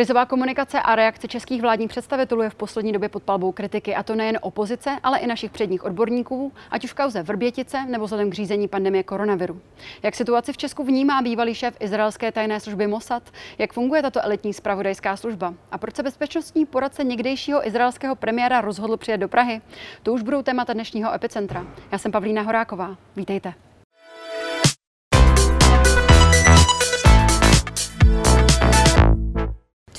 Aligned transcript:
Krizová 0.00 0.26
komunikace 0.26 0.80
a 0.80 0.94
reakce 0.94 1.28
českých 1.28 1.62
vládních 1.62 1.88
představitelů 1.88 2.42
je 2.42 2.50
v 2.50 2.54
poslední 2.54 2.92
době 2.92 3.08
pod 3.08 3.22
palbou 3.22 3.52
kritiky, 3.52 3.94
a 3.94 4.02
to 4.02 4.14
nejen 4.14 4.38
opozice, 4.42 4.98
ale 5.02 5.18
i 5.18 5.26
našich 5.26 5.50
předních 5.50 5.84
odborníků, 5.84 6.52
ať 6.70 6.84
už 6.84 6.90
v 6.90 6.94
kauze 6.94 7.22
Vrbětice 7.22 7.86
nebo 7.86 8.04
vzhledem 8.04 8.30
k 8.30 8.34
řízení 8.34 8.68
pandemie 8.68 9.02
koronaviru. 9.02 9.60
Jak 10.02 10.14
situaci 10.14 10.52
v 10.52 10.56
Česku 10.56 10.84
vnímá 10.84 11.22
bývalý 11.22 11.54
šéf 11.54 11.76
izraelské 11.80 12.32
tajné 12.32 12.60
služby 12.60 12.86
Mossad? 12.86 13.22
Jak 13.58 13.72
funguje 13.72 14.02
tato 14.02 14.24
elitní 14.24 14.54
spravodajská 14.54 15.16
služba? 15.16 15.54
A 15.72 15.78
proč 15.78 15.96
se 15.96 16.02
bezpečnostní 16.02 16.66
poradce 16.66 17.04
někdejšího 17.04 17.66
izraelského 17.66 18.16
premiéra 18.16 18.60
rozhodl 18.60 18.96
přijet 18.96 19.20
do 19.20 19.28
Prahy? 19.28 19.60
To 20.02 20.12
už 20.12 20.22
budou 20.22 20.42
témata 20.42 20.72
dnešního 20.72 21.14
epicentra. 21.14 21.66
Já 21.92 21.98
jsem 21.98 22.12
Pavlína 22.12 22.42
Horáková. 22.42 22.96
Vítejte. 23.16 23.54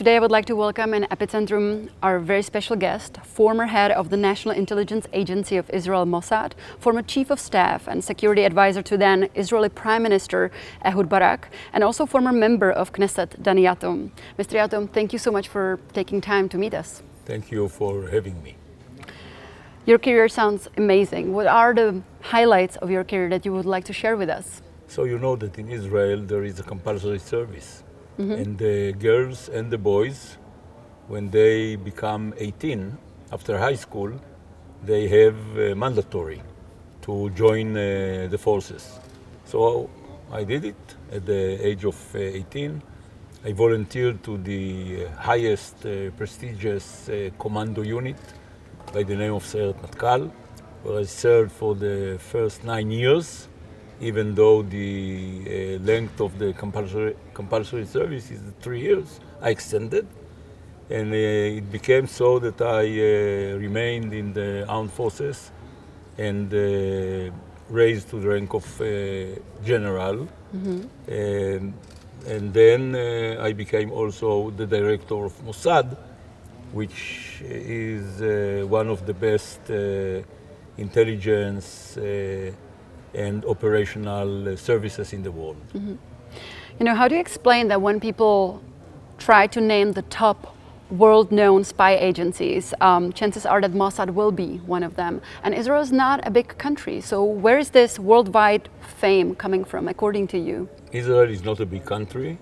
Today, 0.02 0.16
I 0.16 0.20
would 0.20 0.32
like 0.32 0.48
to 0.48 0.56
welcome 0.56 0.96
in 0.96 1.04
Epicentrum 1.12 1.92
our 2.02 2.18
very 2.18 2.42
special 2.42 2.76
guest, 2.76 3.20
former 3.24 3.68
head 3.68 3.92
of 3.92 4.10
the 4.10 4.18
National 4.18 4.56
Intelligence 4.56 5.06
Agency 5.14 5.58
of 5.58 5.70
Israel, 5.70 6.08
Mossad, 6.08 6.54
former 6.80 7.04
chief 7.04 7.30
of 7.30 7.40
staff 7.40 7.88
and 7.88 8.04
security 8.04 8.44
advisor 8.44 8.82
to 8.82 8.98
then 8.98 9.30
Israeli 9.36 9.70
Prime 9.70 10.02
Minister 10.02 10.50
Ehud 10.84 11.08
Barak, 11.08 11.50
and 11.72 11.84
also 11.84 12.08
former 12.08 12.32
member 12.32 12.72
of 12.72 12.92
Knesset, 12.94 13.40
Dani 13.44 13.62
Yatom. 13.68 14.10
Mr. 14.40 14.54
Yatom, 14.60 14.92
thank 14.92 15.14
you 15.14 15.20
so 15.20 15.30
much 15.30 15.48
for 15.48 15.80
taking 15.94 16.20
time 16.20 16.50
to 16.50 16.58
meet 16.58 16.74
us. 16.74 17.04
Thank 17.26 17.52
you 17.52 17.68
for 17.68 18.08
having 18.08 18.42
me. 18.42 18.56
Your 19.86 20.00
career 20.00 20.28
sounds 20.30 20.68
amazing. 20.78 21.32
What 21.32 21.46
are 21.46 21.76
the 21.76 22.02
highlights 22.22 22.76
of 22.78 22.90
your 22.90 23.04
career 23.04 23.30
that 23.30 23.46
you 23.46 23.54
would 23.54 23.68
like 23.68 23.84
to 23.84 23.94
share 23.94 24.18
with 24.18 24.32
us? 24.32 24.64
So, 24.88 25.04
you 25.04 25.20
know 25.20 25.36
that 25.36 25.60
in 25.60 25.70
Israel 25.70 26.22
there 26.22 26.44
is 26.44 26.60
a 26.60 26.64
compulsory 26.64 27.20
service 27.20 27.84
Mm-hmm. 28.20 28.32
And 28.32 28.58
the 28.58 28.94
girls 28.94 29.50
and 29.50 29.72
the 29.72 29.78
boys, 29.78 30.38
when 31.08 31.30
they 31.30 31.76
become 31.76 32.34
18 32.38 32.98
after 33.32 33.58
high 33.58 33.76
school, 33.76 34.12
they 34.84 35.08
have 35.08 35.36
uh, 35.58 35.76
mandatory 35.76 36.42
to 37.04 37.30
join 37.32 37.78
uh, 37.78 38.28
the 38.30 38.38
forces. 38.38 39.00
So 39.46 39.90
I 40.32 40.44
did 40.44 40.66
it 40.66 40.96
at 41.12 41.26
the 41.26 41.66
age 41.66 41.86
of 41.86 41.98
uh, 42.16 42.20
18. 42.20 42.82
I 43.44 43.54
volunteered 43.54 44.24
to 44.24 44.38
the 44.38 45.06
highest 45.18 45.86
uh, 45.86 46.12
prestigious 46.12 47.10
uh, 47.10 47.30
commando 47.40 47.82
unit 47.82 48.18
by 48.94 49.04
the 49.04 49.16
name 49.16 49.34
of 49.34 49.44
Sayeret 49.44 49.82
Matkal, 49.82 50.32
where 50.84 51.00
I 51.00 51.04
served 51.04 51.52
for 51.52 51.76
the 51.76 52.20
first 52.20 52.64
nine 52.64 52.92
years 52.92 53.48
even 54.02 54.34
though 54.34 54.64
the 54.64 55.78
uh, 55.78 55.84
length 55.84 56.20
of 56.20 56.38
the 56.40 56.54
compulsory, 56.54 57.16
compulsory 57.34 57.86
service 57.86 58.32
is 58.32 58.42
three 58.62 58.82
years, 58.82 59.20
I 59.42 59.50
extended. 59.50 60.08
And 60.90 61.14
uh, 61.14 61.60
it 61.60 61.72
became 61.72 62.08
so 62.08 62.40
that 62.40 62.62
I 62.62 62.84
uh, 62.84 63.58
remained 63.58 64.14
in 64.14 64.34
the 64.34 64.66
armed 64.68 64.92
forces 64.92 65.52
and 66.18 66.54
uh, 66.54 67.32
raised 67.70 68.10
to 68.10 68.20
the 68.20 68.28
rank 68.28 68.54
of 68.54 68.66
uh, 68.82 68.86
general. 69.64 70.28
Mm-hmm. 70.54 70.82
And, 71.10 71.74
and, 72.28 72.54
then 72.54 72.96
uh, 72.96 73.42
I 73.42 73.54
became 73.54 73.92
also 73.92 74.50
the 74.52 74.68
director 74.68 75.26
of 75.26 75.34
Mossad, 75.46 75.98
which 76.74 77.42
is 77.42 78.68
one 78.70 78.90
of 78.90 79.06
the 79.06 79.14
best 79.14 79.70
intelligence 80.78 81.98
and 83.14 83.46
operational 83.46 84.50
uh, 84.50 84.56
services 84.56 85.14
in 85.14 85.24
the 85.24 85.32
world. 85.32 85.58
Mm-hmm. 85.74 85.96
You 86.82 86.86
know, 86.86 86.96
how 86.96 87.08
do 87.08 87.14
you 87.14 87.22
explain 87.22 87.68
that 87.68 87.80
when 87.80 88.00
people 88.00 88.60
try 89.20 89.46
to 89.46 89.62
name 89.62 89.92
the 89.92 90.02
top 90.02 90.58
world 90.90 91.32
known 91.32 91.64
spy 91.64 91.92
agencies, 91.96 92.74
um, 92.82 93.14
chances 93.14 93.46
are 93.46 93.62
that 93.62 93.72
Mossad 93.74 94.16
will 94.16 94.32
be 94.32 94.58
one 94.66 94.82
of 94.82 94.96
them. 94.96 95.22
And 95.44 95.54
Israel 95.54 95.82
is 95.82 95.92
not 95.92 96.26
a 96.26 96.32
big 96.32 96.58
country, 96.58 97.00
so 97.00 97.24
where 97.24 97.60
is 97.60 97.70
this 97.70 98.00
worldwide 98.00 98.68
fame 98.98 99.36
coming 99.36 99.64
from, 99.64 99.88
according 99.88 100.26
to 100.30 100.40
you? 100.40 100.68
Israel 100.92 101.30
is 101.30 101.44
not 101.44 101.60
a 101.60 101.68
big 101.68 101.86
country. 101.86 102.40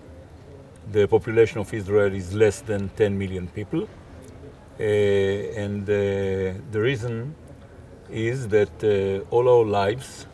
The 0.93 1.05
population 1.05 1.59
of 1.59 1.73
Israel 1.73 2.13
is 2.13 2.33
less 2.33 2.61
than 2.61 2.87
10 2.95 3.17
million 3.17 3.47
people. 3.49 3.89
Uh, 4.79 4.83
and 4.83 5.83
uh, 5.83 6.53
the 6.71 6.79
reason 6.79 7.35
is 8.09 8.47
that 8.47 8.71
uh, 8.85 9.35
all 9.35 9.49
our 9.49 9.65
lives 9.65 10.27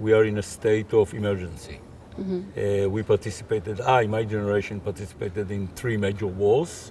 we 0.00 0.14
are 0.14 0.24
in 0.24 0.38
a 0.38 0.42
state 0.42 0.94
of 0.94 1.12
emergency. 1.12 1.80
Mm-hmm. 2.18 2.86
Uh, 2.86 2.88
we 2.88 3.02
participated, 3.02 3.80
I, 3.80 4.06
my 4.06 4.24
generation, 4.24 4.80
participated 4.80 5.50
in 5.50 5.68
three 5.68 5.96
major 5.96 6.26
wars. 6.26 6.90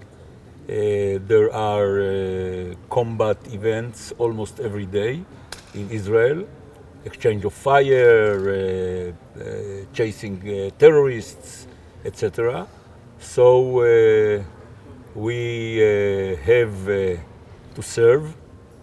Uh, 0.68 1.20
there 1.28 1.54
are 1.54 2.02
uh, 2.02 2.76
combat 2.90 3.38
events 3.52 4.14
almost 4.18 4.60
every 4.60 4.86
day 4.86 5.24
in 5.74 5.90
Israel 5.90 6.46
exchange 7.06 7.46
of 7.46 7.54
fire, 7.54 8.40
uh, 8.50 9.40
uh, 9.40 9.86
chasing 9.94 10.42
uh, 10.42 10.70
terrorists, 10.78 11.68
etc. 12.04 12.68
So 13.20 14.42
we 15.14 15.78
have 16.44 16.86
to 16.86 17.82
serve 17.82 18.36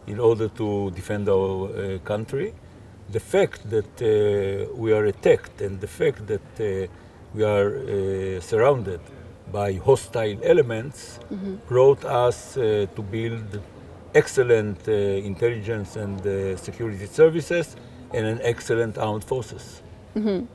in 0.06 0.18
order 0.18 0.48
to 0.48 0.90
defend 0.92 1.28
our 1.28 1.98
country 1.98 2.54
the 3.12 3.20
fact 3.20 3.68
that 3.70 3.92
uh, 4.02 4.74
we 4.74 4.92
are 4.92 5.04
attacked 5.04 5.60
and 5.60 5.80
the 5.80 5.86
fact 5.86 6.26
that 6.26 6.48
uh, 6.58 6.86
we 7.34 7.44
are 7.44 7.70
uh, 7.76 8.40
surrounded 8.40 9.00
by 9.50 9.74
hostile 9.74 10.38
elements 10.42 11.18
mm-hmm. 11.30 11.56
brought 11.68 12.04
us 12.04 12.56
uh, 12.56 12.86
to 12.96 13.02
build 13.02 13.60
excellent 14.14 14.78
uh, 14.88 14.92
intelligence 14.92 15.96
and 15.96 16.26
uh, 16.26 16.56
security 16.56 17.06
services 17.06 17.76
and 18.14 18.26
an 18.26 18.40
excellent 18.42 18.96
armed 18.98 19.24
forces. 19.24 19.82
Mm-hmm. 20.16 20.46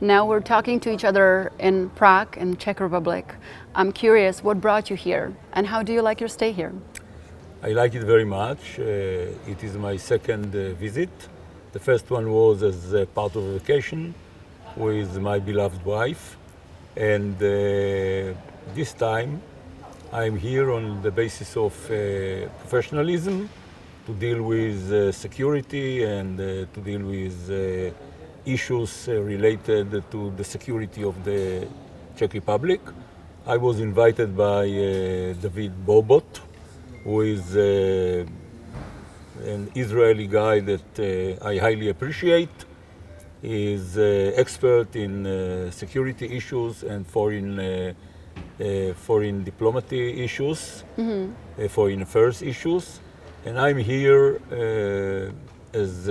Now 0.00 0.26
we're 0.26 0.46
talking 0.54 0.80
to 0.80 0.92
each 0.92 1.04
other 1.04 1.52
in 1.58 1.90
Prague, 1.90 2.36
in 2.36 2.56
Czech 2.56 2.80
Republic. 2.80 3.34
I'm 3.74 3.92
curious, 3.92 4.42
what 4.42 4.60
brought 4.60 4.90
you 4.90 4.96
here, 4.96 5.34
and 5.52 5.66
how 5.66 5.82
do 5.82 5.92
you 5.92 6.02
like 6.02 6.20
your 6.20 6.28
stay 6.28 6.52
here? 6.52 6.72
I 7.62 7.70
like 7.70 7.94
it 7.94 8.02
very 8.02 8.24
much. 8.24 8.78
it 8.78 9.64
is 9.64 9.76
my 9.76 9.96
second 9.96 10.52
visit. 10.78 11.10
The 11.76 11.82
first 11.92 12.10
one 12.10 12.32
was 12.32 12.62
as 12.62 13.06
part 13.14 13.36
of 13.36 13.44
a 13.44 13.58
vacation 13.58 14.14
with 14.76 15.18
my 15.18 15.38
beloved 15.38 15.84
wife. 15.84 16.38
And 16.96 17.36
uh, 17.36 18.32
this 18.74 18.94
time 18.94 19.42
I'm 20.10 20.38
here 20.38 20.72
on 20.72 21.02
the 21.02 21.10
basis 21.10 21.54
of 21.54 21.74
uh, 21.84 22.48
professionalism 22.60 23.50
to 24.06 24.12
deal 24.14 24.40
with 24.42 24.90
uh, 24.90 25.12
security 25.12 26.02
and 26.04 26.40
uh, 26.40 26.44
to 26.72 26.80
deal 26.80 27.02
with 27.02 27.36
uh, 27.50 27.92
issues 28.46 29.06
uh, 29.10 29.20
related 29.20 30.02
to 30.12 30.32
the 30.38 30.44
security 30.44 31.02
of 31.04 31.22
the 31.24 31.68
Czech 32.16 32.32
Republic. 32.32 32.80
I 33.46 33.58
was 33.58 33.80
invited 33.80 34.34
by 34.34 34.64
David 35.44 35.74
Bohbot, 35.86 36.40
who 37.04 37.20
is 37.20 37.44
an 39.44 39.70
Israeli 39.74 40.26
guy 40.26 40.60
that 40.60 40.98
uh, 40.98 41.46
I 41.46 41.58
highly 41.58 41.88
appreciate. 41.88 42.64
He's 43.42 43.98
uh, 43.98 44.32
expert 44.34 44.96
in 44.96 45.26
uh, 45.26 45.70
security 45.70 46.36
issues 46.36 46.82
and 46.82 47.06
foreign 47.06 47.58
uh, 47.58 47.92
uh, 48.58 48.94
foreign 48.94 49.44
diplomacy 49.44 50.24
issues, 50.24 50.84
mm-hmm. 50.96 51.32
Uh, 51.62 51.68
foreign 51.68 52.02
affairs 52.02 52.42
issues, 52.42 53.00
and 53.44 53.58
I'm 53.58 53.76
here 53.76 54.40
as 55.74 56.08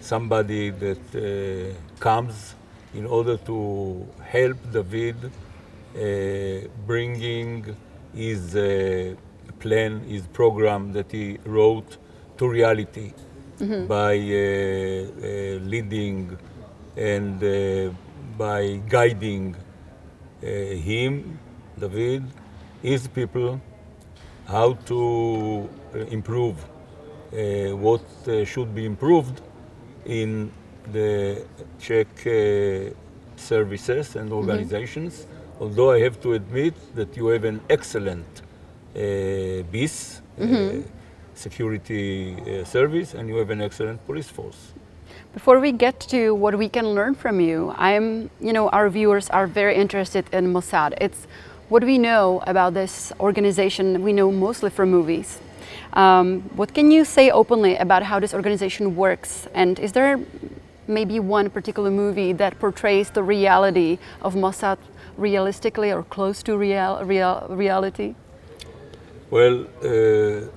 somebody 0.00 0.70
that 0.70 1.74
comes 1.98 2.54
in 2.92 3.06
order 3.06 3.38
to 3.38 4.06
help 4.22 4.58
David 4.70 5.16
bringing 6.86 7.74
his 8.14 8.54
plan, 9.64 10.00
his 10.14 10.24
program 10.40 10.92
that 10.92 11.10
he 11.10 11.38
wrote 11.44 11.90
to 12.38 12.48
reality 12.48 13.08
mm-hmm. 13.58 13.86
by 13.86 14.14
uh, 14.14 14.36
uh, 14.36 15.70
leading 15.72 16.36
and 16.96 17.42
uh, 17.42 17.90
by 18.36 18.80
guiding 18.88 19.54
uh, 19.54 20.46
him, 20.90 21.38
David, 21.78 22.24
his 22.82 23.08
people, 23.08 23.60
how 24.46 24.74
to 24.90 25.68
uh, 25.94 25.98
improve 26.18 26.56
uh, 26.62 27.76
what 27.84 28.04
should 28.44 28.74
be 28.74 28.84
improved 28.84 29.40
in 30.04 30.50
the 30.92 31.46
Czech 31.80 32.08
services 33.36 34.16
and 34.16 34.26
mm-hmm. 34.28 34.40
organizations. 34.40 35.12
Mm-hmm. 35.14 35.62
Although 35.62 35.92
I 35.92 36.00
have 36.00 36.20
to 36.20 36.32
admit 36.34 36.74
that 36.94 37.16
you 37.16 37.28
have 37.28 37.44
an 37.44 37.60
excellent 37.70 38.42
BIS. 38.94 40.22
Mm-hmm 40.38 40.82
security 41.34 42.36
uh, 42.40 42.64
service 42.64 43.14
and 43.14 43.28
you 43.28 43.36
have 43.36 43.50
an 43.50 43.60
excellent 43.60 44.04
police 44.06 44.28
force. 44.28 44.72
Before 45.32 45.58
we 45.58 45.72
get 45.72 46.00
to 46.00 46.34
what 46.34 46.56
we 46.56 46.68
can 46.68 46.88
learn 46.90 47.14
from 47.14 47.40
you, 47.40 47.74
I'm, 47.76 48.30
you 48.40 48.52
know, 48.52 48.68
our 48.68 48.88
viewers 48.88 49.28
are 49.30 49.46
very 49.46 49.74
interested 49.74 50.24
in 50.32 50.52
Mossad. 50.52 50.94
It's 51.00 51.26
what 51.68 51.80
do 51.80 51.86
we 51.86 51.98
know 51.98 52.42
about 52.46 52.74
this 52.74 53.12
organization? 53.18 54.02
We 54.02 54.12
know 54.12 54.30
mostly 54.30 54.70
from 54.70 54.90
movies. 54.90 55.40
Um, 55.94 56.42
what 56.54 56.74
can 56.74 56.90
you 56.90 57.04
say 57.04 57.30
openly 57.30 57.76
about 57.76 58.02
how 58.02 58.20
this 58.20 58.34
organization 58.34 58.94
works? 58.94 59.48
And 59.54 59.78
is 59.78 59.92
there 59.92 60.20
maybe 60.86 61.18
one 61.18 61.50
particular 61.50 61.90
movie 61.90 62.32
that 62.34 62.58
portrays 62.60 63.10
the 63.10 63.22
reality 63.22 63.98
of 64.22 64.34
Mossad 64.34 64.78
realistically 65.16 65.90
or 65.90 66.02
close 66.02 66.42
to 66.44 66.56
real, 66.56 67.02
real 67.04 67.46
reality? 67.48 68.14
Well, 69.30 69.62
uh, 69.64 69.86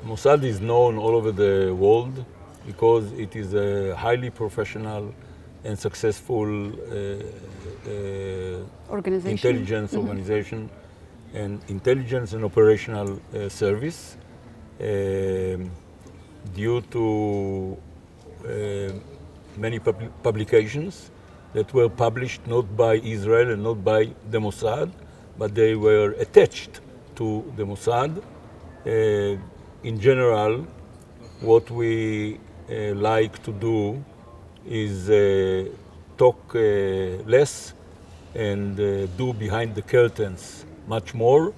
Mossad 0.06 0.44
is 0.44 0.60
known 0.62 0.98
all 0.98 1.16
over 1.16 1.32
the 1.32 1.74
world 1.74 2.26
because 2.66 3.12
it 3.14 3.36
is 3.36 3.54
a 3.54 3.96
highly 3.96 4.30
professional 4.30 5.14
and 5.64 5.78
successful 5.80 6.48
uh, 6.48 7.24
uh, 7.90 8.92
organization. 8.92 9.32
intelligence 9.32 9.92
mm 9.92 10.00
-hmm. 10.00 10.08
organization 10.08 10.70
and 11.34 11.54
intelligence 11.68 12.36
and 12.36 12.44
operational 12.44 13.10
uh, 13.12 13.50
service. 13.50 14.18
Um, 14.80 15.72
due 16.54 16.82
to 16.82 17.78
uh, 18.46 18.94
many 19.58 19.80
pub 19.80 20.02
publications 20.24 21.12
that 21.54 21.74
were 21.74 21.90
published 21.90 22.46
not 22.48 22.76
by 22.76 22.96
Israel 22.96 23.52
and 23.52 23.64
not 23.64 23.84
by 23.84 24.10
the 24.30 24.40
Mossad, 24.40 24.92
but 25.38 25.56
they 25.56 25.76
were 25.76 26.12
attached 26.20 26.82
to 27.16 27.44
the 27.56 27.64
Mossad. 27.64 28.22
Uh, 28.88 29.36
in 29.84 30.00
general, 30.00 30.66
what 31.42 31.70
we 31.70 32.40
uh, 32.70 32.94
like 32.96 33.44
to 33.44 33.52
do 33.52 34.02
is 34.66 35.10
uh, 35.10 35.66
talk 36.18 36.56
uh, 36.56 36.60
less 37.26 37.74
and 38.34 38.80
uh, 38.80 39.06
do 39.18 39.34
behind 39.34 39.76
the 39.76 39.82
curtains 39.82 40.66
much 40.88 41.14
more. 41.14 41.54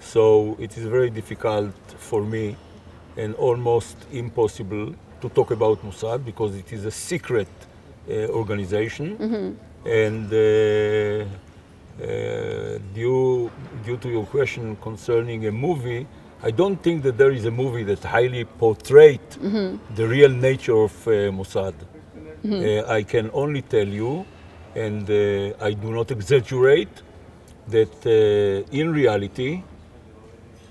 So 0.00 0.54
it 0.60 0.76
is 0.76 0.84
very 0.84 1.08
difficult 1.08 1.72
for 1.96 2.22
me 2.22 2.56
and 3.16 3.34
almost 3.36 3.96
impossible 4.12 4.94
to 5.22 5.28
talk 5.30 5.50
about 5.52 5.82
Mossad 5.82 6.24
because 6.26 6.54
it 6.56 6.72
is 6.74 6.84
a 6.84 6.90
secret 6.90 7.48
uh, 8.08 8.26
organization. 8.28 9.16
Mm-hmm. 9.16 9.88
And 9.88 10.26
uh, 10.30 11.24
uh, 12.04 12.78
due, 12.94 13.50
due 13.84 13.96
to 13.96 14.08
your 14.10 14.26
question 14.26 14.76
concerning 14.76 15.46
a 15.46 15.52
movie, 15.52 16.06
I 16.48 16.52
don't 16.52 16.80
think 16.80 17.02
that 17.02 17.18
there 17.18 17.32
is 17.32 17.44
a 17.44 17.50
movie 17.50 17.82
that 17.82 18.02
highly 18.04 18.44
portrayed 18.44 19.28
mm-hmm. 19.30 19.68
the 19.96 20.06
real 20.06 20.30
nature 20.30 20.78
of 20.88 20.94
uh, 21.08 21.10
Mossad. 21.38 21.74
Mm-hmm. 21.74 22.88
Uh, 22.88 22.98
I 22.98 23.02
can 23.02 23.30
only 23.32 23.62
tell 23.62 23.88
you, 23.88 24.24
and 24.76 25.10
uh, 25.10 25.68
I 25.68 25.72
do 25.72 25.90
not 25.98 26.12
exaggerate, 26.12 26.94
that 27.66 27.96
in 28.70 28.92
reality, 28.92 29.64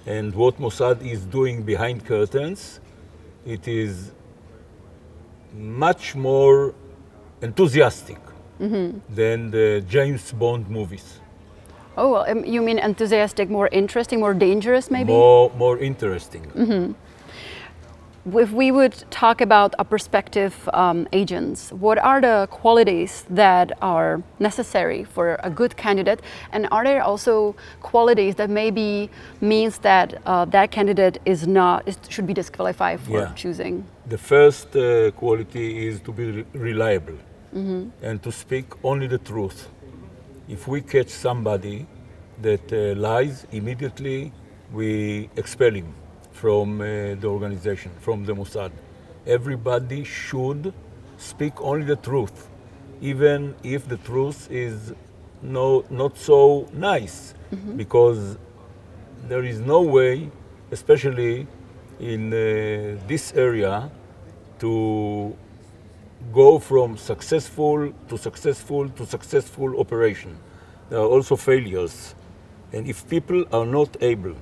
and 0.06 0.34
what 0.34 0.54
Mossad 0.62 1.06
is 1.06 1.22
doing 1.26 1.64
behind 1.64 2.06
curtains, 2.06 2.80
it 3.46 3.68
is 3.68 4.14
much 5.54 6.16
more 6.16 6.74
enthusiastic 7.42 8.22
mm-hmm. 8.62 9.00
than 9.14 9.52
the 9.52 9.84
James 9.90 10.32
Bond 10.32 10.70
movies. 10.70 11.20
Oh, 11.98 12.12
well, 12.12 12.26
um, 12.28 12.44
you 12.46 12.62
mean 12.62 12.80
enthusiastic, 12.80 13.50
more 13.50 13.70
interesting, 13.72 14.20
more 14.20 14.34
dangerous, 14.34 14.92
maybe? 14.92 15.14
More, 15.14 15.52
more 15.58 15.78
interesting. 15.80 16.44
Mm-hmm 16.44 16.94
if 18.34 18.52
we 18.52 18.72
would 18.72 18.94
talk 19.12 19.40
about 19.40 19.76
a 19.78 19.86
prospective 19.86 20.68
um, 20.74 21.08
agents, 21.14 21.72
what 21.72 21.98
are 22.00 22.20
the 22.20 22.48
qualities 22.50 23.24
that 23.30 23.72
are 23.82 24.24
necessary 24.40 25.04
for 25.04 25.40
a 25.44 25.50
good 25.50 25.78
candidate, 25.78 26.22
and 26.52 26.68
are 26.72 26.84
there 26.84 27.04
also 27.04 27.56
qualities 27.82 28.36
that 28.36 28.50
maybe 28.50 29.10
means 29.42 29.78
that 29.80 30.22
uh, 30.26 30.46
that 30.46 30.72
candidate 30.72 31.20
is 31.26 31.48
not 31.48 31.88
is, 31.88 31.98
should 32.10 32.26
be 32.26 32.34
disqualified 32.34 33.00
for 33.00 33.20
yeah. 33.20 33.34
choosing? 33.34 33.86
The 34.08 34.18
first 34.18 34.76
uh, 34.76 35.12
quality 35.12 35.88
is 35.88 36.02
to 36.02 36.12
be 36.12 36.32
re 36.32 36.46
reliable 36.54 37.18
mm-hmm. 37.54 37.90
and 38.02 38.22
to 38.24 38.32
speak 38.32 38.66
only 38.84 39.08
the 39.08 39.20
truth. 39.20 39.70
If 40.48 40.68
we 40.68 40.82
catch 40.82 41.10
somebody 41.10 41.88
that 42.42 42.72
uh, 42.72 43.00
lies, 43.00 43.48
immediately 43.52 44.32
we 44.72 45.30
expel 45.36 45.74
him 45.74 45.94
from 46.32 46.82
uh, 46.82 47.16
the 47.16 47.28
organization, 47.28 47.92
from 48.00 48.26
the 48.26 48.34
Mossad. 48.34 48.72
Everybody 49.26 50.04
should 50.04 50.72
speak 51.18 51.60
only 51.62 51.86
the 51.86 51.96
truth, 51.96 52.50
even 53.02 53.56
if 53.64 53.88
the 53.88 53.98
truth 53.98 54.52
is 54.52 54.94
no, 55.42 55.84
not 55.90 56.16
so 56.18 56.68
nice, 56.74 57.34
mm-hmm. 57.52 57.78
because 57.78 58.38
there 59.28 59.44
is 59.44 59.60
no 59.60 59.82
way, 59.82 60.30
especially 60.72 61.48
in 62.00 62.32
uh, 62.32 63.02
this 63.08 63.34
area, 63.34 63.90
to 64.60 65.36
go 66.34 66.60
from 66.60 66.98
successful 66.98 67.92
to 68.10 68.18
successful 68.18 68.90
to 68.90 69.06
successful 69.06 69.80
operation. 69.80 70.38
There 70.90 71.00
are 71.00 71.08
also 71.08 71.36
failures. 71.36 72.16
And 72.74 72.88
if 72.88 73.08
people 73.10 73.46
are 73.54 73.66
not 73.66 73.96
able 74.02 74.36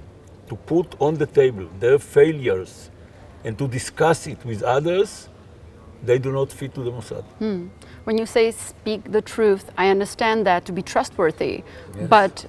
to 0.48 0.56
put 0.56 0.96
on 1.00 1.16
the 1.16 1.26
table 1.26 1.68
their 1.80 2.00
failures 2.00 2.90
and 3.44 3.58
to 3.58 3.68
discuss 3.68 4.28
it 4.28 4.44
with 4.46 4.64
others, 4.64 5.30
they 6.04 6.20
do 6.20 6.32
not 6.32 6.52
fit 6.52 6.74
to 6.76 6.84
the 6.84 6.92
Mossad. 6.92 7.24
Hmm. 7.40 7.68
When 8.04 8.18
you 8.18 8.26
say 8.26 8.52
speak 8.52 9.12
the 9.12 9.22
truth, 9.22 9.72
I 9.78 9.90
understand 9.90 10.46
that 10.46 10.66
to 10.66 10.72
be 10.72 10.82
trustworthy, 10.82 11.64
yes. 11.96 12.10
but 12.10 12.46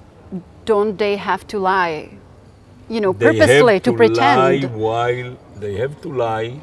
don't 0.65 0.97
they 0.97 1.15
have 1.15 1.47
to 1.47 1.59
lie? 1.59 2.09
You 2.89 3.01
know, 3.01 3.13
they 3.13 3.25
purposely 3.25 3.79
to, 3.79 3.91
to, 3.91 3.97
pretend. 3.97 4.63
Lie 4.63 4.67
while 4.67 5.37
they 5.55 5.75
have 5.75 6.01
to 6.01 6.09
lie, 6.09 6.59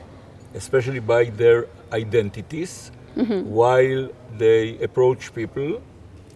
especially 0.54 1.00
by 1.00 1.24
their 1.24 1.66
identities, 1.92 2.90
mm-hmm. 3.16 3.48
while 3.48 4.08
they 4.38 4.78
approach 4.78 5.34
people 5.34 5.80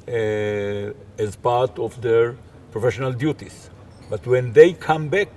uh, 0.08 0.92
as 1.18 1.36
part 1.36 1.78
of 1.78 2.00
their 2.00 2.36
professional 2.70 3.12
duties. 3.12 3.70
But 4.10 4.26
when 4.26 4.52
they 4.52 4.72
come 4.72 5.08
back 5.08 5.30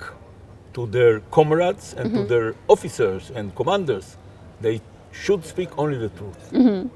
to 0.74 0.86
their 0.86 1.22
comrades 1.32 1.94
and 1.94 2.12
mm-hmm. 2.12 2.22
to 2.22 2.24
their 2.26 2.56
officers 2.68 3.32
and 3.32 3.56
commanders, 3.56 4.18
they 4.62 4.82
should 5.12 5.44
speak 5.46 5.70
only 5.78 5.98
the 5.98 6.10
truth. 6.10 6.52
Mm-hmm. 6.52 6.88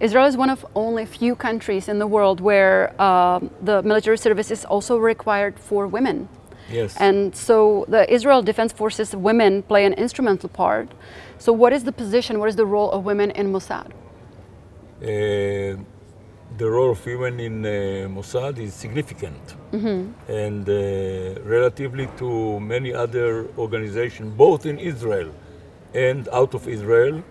Israel 0.00 0.26
is 0.26 0.36
one 0.36 0.50
of 0.50 0.64
only 0.74 1.04
few 1.06 1.34
countries 1.34 1.88
in 1.88 1.98
the 1.98 2.06
world 2.06 2.40
where 2.40 2.94
uh, 2.98 3.40
the 3.62 3.82
military 3.82 4.18
service 4.18 4.50
is 4.50 4.64
also 4.64 4.96
required 4.96 5.58
for 5.58 5.86
women. 5.86 6.28
Yes. 6.70 6.96
And 6.98 7.34
so 7.34 7.84
the 7.88 8.10
Israel 8.12 8.42
Defense 8.42 8.72
Forces 8.72 9.16
women 9.16 9.62
play 9.62 9.84
an 9.84 9.94
instrumental 9.94 10.48
part. 10.48 10.88
So 11.38 11.52
what 11.52 11.72
is 11.72 11.84
the 11.84 11.92
position, 11.92 12.38
what 12.40 12.48
is 12.48 12.56
the 12.56 12.66
role 12.66 12.90
of 12.90 13.04
women 13.04 13.30
in 13.32 13.52
Mossad? 13.52 13.90
Uh, 15.00 15.80
the 16.56 16.68
role 16.68 16.90
of 16.90 17.06
women 17.06 17.38
in 17.38 17.64
uh, 17.64 17.68
Mossad 18.08 18.58
is 18.58 18.74
significant. 18.74 19.54
Mm-hmm. 19.72 20.32
And 20.32 20.68
uh, 20.68 21.40
relatively 21.42 22.08
to 22.16 22.58
many 22.58 22.92
other 22.92 23.46
organizations, 23.56 24.34
both 24.36 24.66
in 24.66 24.78
Israel 24.78 25.32
and 25.94 26.28
out 26.32 26.54
of 26.54 26.66
Israel, 26.66 27.22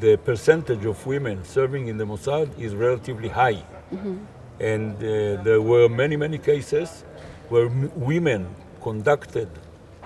the 0.00 0.18
percentage 0.18 0.84
of 0.84 1.04
women 1.06 1.42
serving 1.44 1.88
in 1.88 1.96
the 1.96 2.04
Mossad 2.04 2.56
is 2.58 2.74
relatively 2.74 3.28
high. 3.28 3.62
Mm-hmm. 3.92 4.16
And 4.60 4.96
uh, 4.96 5.42
there 5.42 5.62
were 5.62 5.88
many, 5.88 6.16
many 6.16 6.36
cases 6.36 7.04
where 7.48 7.66
m- 7.66 7.90
women 7.96 8.54
conducted 8.82 9.48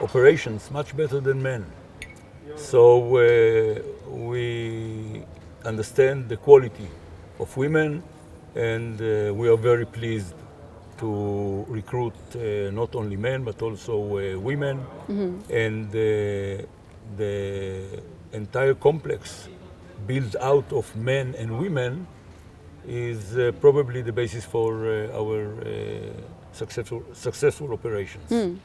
operations 0.01 0.71
much 0.71 0.97
better 0.97 1.19
than 1.21 1.43
men. 1.43 1.67
So 2.57 3.17
uh, 3.17 3.81
we 4.11 5.23
understand 5.65 6.29
the 6.29 6.37
quality 6.37 6.89
of 7.39 7.57
women 7.57 8.03
and 8.55 9.01
uh, 9.01 9.35
we 9.35 9.49
are 9.49 9.57
very 9.57 9.87
pleased 9.87 10.35
to 10.99 11.65
recruit 11.69 12.15
uh, 12.37 12.71
not 12.71 12.95
only 12.95 13.17
men 13.17 13.45
but 13.45 13.61
also 13.63 13.97
uh, 13.99 14.39
women 14.39 14.79
mm-hmm. 15.09 15.53
and 15.53 15.91
the 15.91 16.67
entire 18.33 18.75
complex 18.75 19.49
built 20.07 20.37
out 20.37 20.73
of 20.73 20.95
men 20.97 21.35
and 21.39 21.59
women 21.59 22.07
is 22.87 23.37
uh, 23.37 23.53
probably 23.61 24.03
the 24.03 24.13
basis 24.13 24.45
for 24.45 24.87
uh, 24.87 25.19
our 25.19 25.55
uh, 25.63 26.11
successful, 26.53 27.03
successful 27.13 27.73
operations. 27.73 28.31
Mm. 28.31 28.59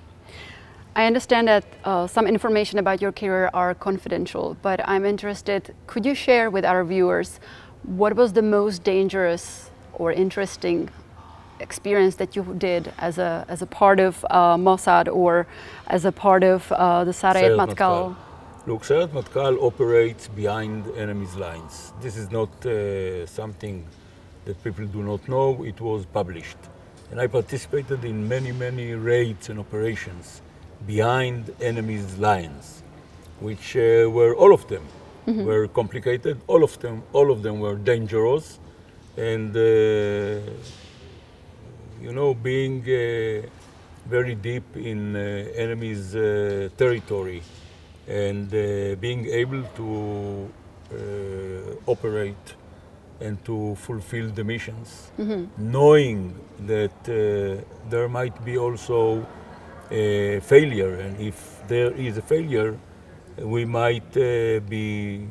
I 0.96 1.06
understand 1.06 1.48
that 1.48 1.66
some 2.10 2.28
information 2.28 2.80
about 2.80 3.02
your 3.02 3.12
career 3.12 3.50
are 3.54 3.74
confidential, 3.74 4.58
but 4.62 4.80
I'm 4.88 5.06
interested. 5.06 5.76
Could 5.88 6.06
you 6.06 6.16
share 6.16 6.50
with 6.50 6.66
our 6.66 6.84
viewers 6.84 7.40
what 7.84 8.16
was 8.16 8.34
the 8.34 8.42
most 8.42 8.84
dangerous 8.84 9.72
or 9.94 10.12
interesting 10.12 10.90
experience 11.60 12.16
that 12.16 12.36
you 12.36 12.44
did 12.58 12.92
as 12.98 13.18
a, 13.18 13.46
as 13.48 13.62
a 13.62 13.66
part 13.66 14.00
of 14.00 14.26
uh, 14.30 14.56
Mossad 14.58 15.08
or 15.14 15.46
as 15.88 16.06
a 16.06 16.12
part 16.12 16.44
of 16.44 16.72
uh, 16.72 17.04
the 17.04 17.12
Sayeret 17.12 17.56
Matkal? 17.56 18.16
Look, 18.66 18.84
Sayeret 18.84 19.10
Matkal 19.10 19.62
operates 19.62 20.28
behind 20.28 20.88
enemy's 20.98 21.36
lines. 21.36 21.94
This 22.02 22.18
is 22.18 22.32
not 22.32 22.50
uh, 22.66 23.26
something 23.26 23.86
that 24.46 24.62
people 24.64 24.86
do 24.86 25.04
not 25.04 25.28
know. 25.28 25.64
It 25.64 25.80
was 25.80 26.06
published. 26.06 26.58
and 27.12 27.20
I 27.20 27.28
participated 27.28 28.06
in 28.06 28.28
many, 28.28 28.52
many 28.52 28.94
raids 28.94 29.50
and 29.50 29.60
operations 29.60 30.42
behind 30.86 31.54
enemy's 31.62 32.18
lines, 32.18 32.84
which 33.40 33.76
uh, 33.76 34.10
were 34.10 34.36
all 34.36 34.54
of 34.54 34.68
them 34.68 34.84
mm-hmm. 35.28 35.46
were 35.46 35.68
complicated. 35.68 36.42
All 36.48 36.64
of 36.64 36.80
them, 36.80 37.04
all 37.14 37.32
of 37.32 37.44
them 37.44 37.60
were 37.60 37.76
dangerous, 37.76 38.60
and 39.18 39.56
uh, 39.56 39.60
you 42.02 42.14
know, 42.14 42.34
being 42.34 42.82
uh, 42.82 43.48
very 44.08 44.36
deep 44.36 44.76
in 44.76 45.16
uh, 45.16 45.20
enemy's 45.56 46.16
uh, 46.16 46.70
territory 46.78 47.44
and 48.08 48.48
uh, 48.54 48.96
being 48.96 49.28
able 49.28 49.64
to 49.76 50.50
operate 51.86 52.56
and 53.22 53.44
to 53.46 53.76
fulfill 53.76 54.30
the 54.30 54.44
missions, 54.44 55.12
mm-hmm. 55.20 55.46
knowing 55.58 56.34
that 56.66 56.98
uh, 57.08 57.62
there 57.90 58.08
might 58.10 58.44
be 58.44 58.58
also 58.58 59.26
a 59.92 60.40
failure, 60.42 60.96
and 60.96 61.20
if 61.20 61.62
there 61.68 61.92
is 61.92 62.18
a 62.18 62.22
failure, 62.22 62.78
we 63.38 63.66
might 63.66 64.16
uh, 64.18 64.60
be 64.68 65.28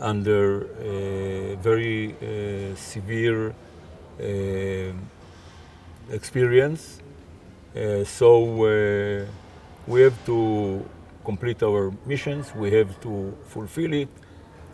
under 0.00 0.66
a 0.80 1.56
very 1.56 2.14
uh, 2.14 2.74
severe 2.76 3.50
uh, 3.50 4.92
experience. 6.10 7.00
Uh, 7.76 8.04
so 8.04 8.64
uh, 8.64 9.26
we 9.86 10.00
have 10.02 10.24
to 10.26 10.84
complete 11.24 11.62
our 11.62 11.92
missions, 12.06 12.54
we 12.54 12.70
have 12.72 13.00
to 13.00 13.36
fulfill 13.46 13.92
it 13.92 14.08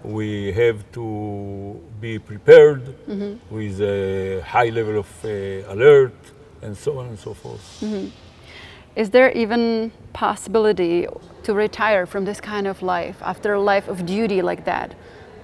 we 0.07 0.53
have 0.53 0.91
to 0.93 1.81
be 2.01 2.19
prepared 2.19 2.85
mm-hmm. 3.09 3.55
with 3.55 3.81
a 3.81 4.41
high 4.47 4.69
level 4.69 4.99
of 4.99 5.25
uh, 5.25 5.73
alert 5.73 6.15
and 6.63 6.77
so 6.77 6.99
on 6.99 7.07
and 7.07 7.19
so 7.19 7.35
forth. 7.35 7.81
Mm-hmm. 7.81 8.09
Is 8.97 9.11
there 9.11 9.31
even 9.33 9.93
possibility 10.15 11.07
to 11.43 11.53
retire 11.53 12.07
from 12.07 12.25
this 12.25 12.41
kind 12.41 12.67
of 12.67 12.81
life 12.81 13.19
after 13.21 13.53
a 13.53 13.61
life 13.61 13.89
of 13.89 14.07
duty 14.07 14.41
like 14.41 14.65
that? 14.65 14.95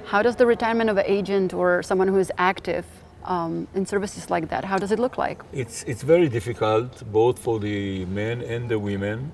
How 0.07 0.23
does 0.23 0.37
the 0.37 0.47
retirement 0.47 0.89
of 0.89 0.97
an 0.97 1.05
agent 1.07 1.53
or 1.53 1.83
someone 1.83 2.09
who 2.09 2.19
is 2.19 2.33
active 2.39 2.87
um, 3.25 3.69
in 3.75 3.87
services 3.87 4.31
like 4.31 4.49
that, 4.49 4.65
how 4.65 4.79
does 4.79 4.91
it 4.91 4.99
look 4.99 5.19
like? 5.19 5.43
It's, 5.53 5.85
it's 5.85 6.03
very 6.03 6.29
difficult 6.29 7.05
both 7.13 7.39
for 7.39 7.61
the 7.61 8.05
men 8.07 8.43
and 8.43 8.69
the 8.69 8.79
women 8.79 9.33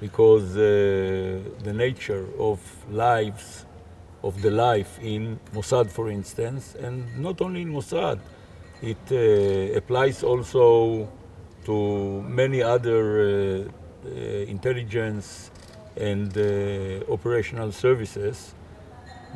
because 0.00 0.56
uh, 0.56 1.40
the 1.62 1.72
nature 1.72 2.26
of 2.38 2.60
lives 2.90 3.66
of 4.22 4.40
the 4.42 4.50
life 4.50 4.98
in 5.00 5.38
Mossad, 5.54 5.90
for 5.90 6.10
instance, 6.10 6.74
and 6.74 7.18
not 7.18 7.40
only 7.40 7.62
in 7.62 7.72
Mossad, 7.72 8.18
it 8.82 8.96
uh, 9.12 9.76
applies 9.76 10.22
also 10.22 11.08
to 11.64 12.22
many 12.22 12.62
other 12.62 13.20
uh, 13.20 13.64
uh, 14.04 14.08
intelligence 14.48 15.50
and 15.96 16.36
uh, 16.36 17.12
operational 17.12 17.72
services. 17.72 18.54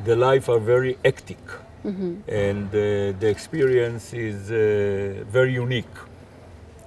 The 0.04 0.16
life 0.16 0.48
are 0.48 0.58
very 0.58 0.98
hectic, 1.04 1.44
mm-hmm. 1.84 2.28
and 2.28 2.68
uh, 2.68 3.18
the 3.20 3.28
experience 3.28 4.12
is 4.12 4.50
uh, 4.50 5.24
very 5.30 5.52
unique, 5.54 5.96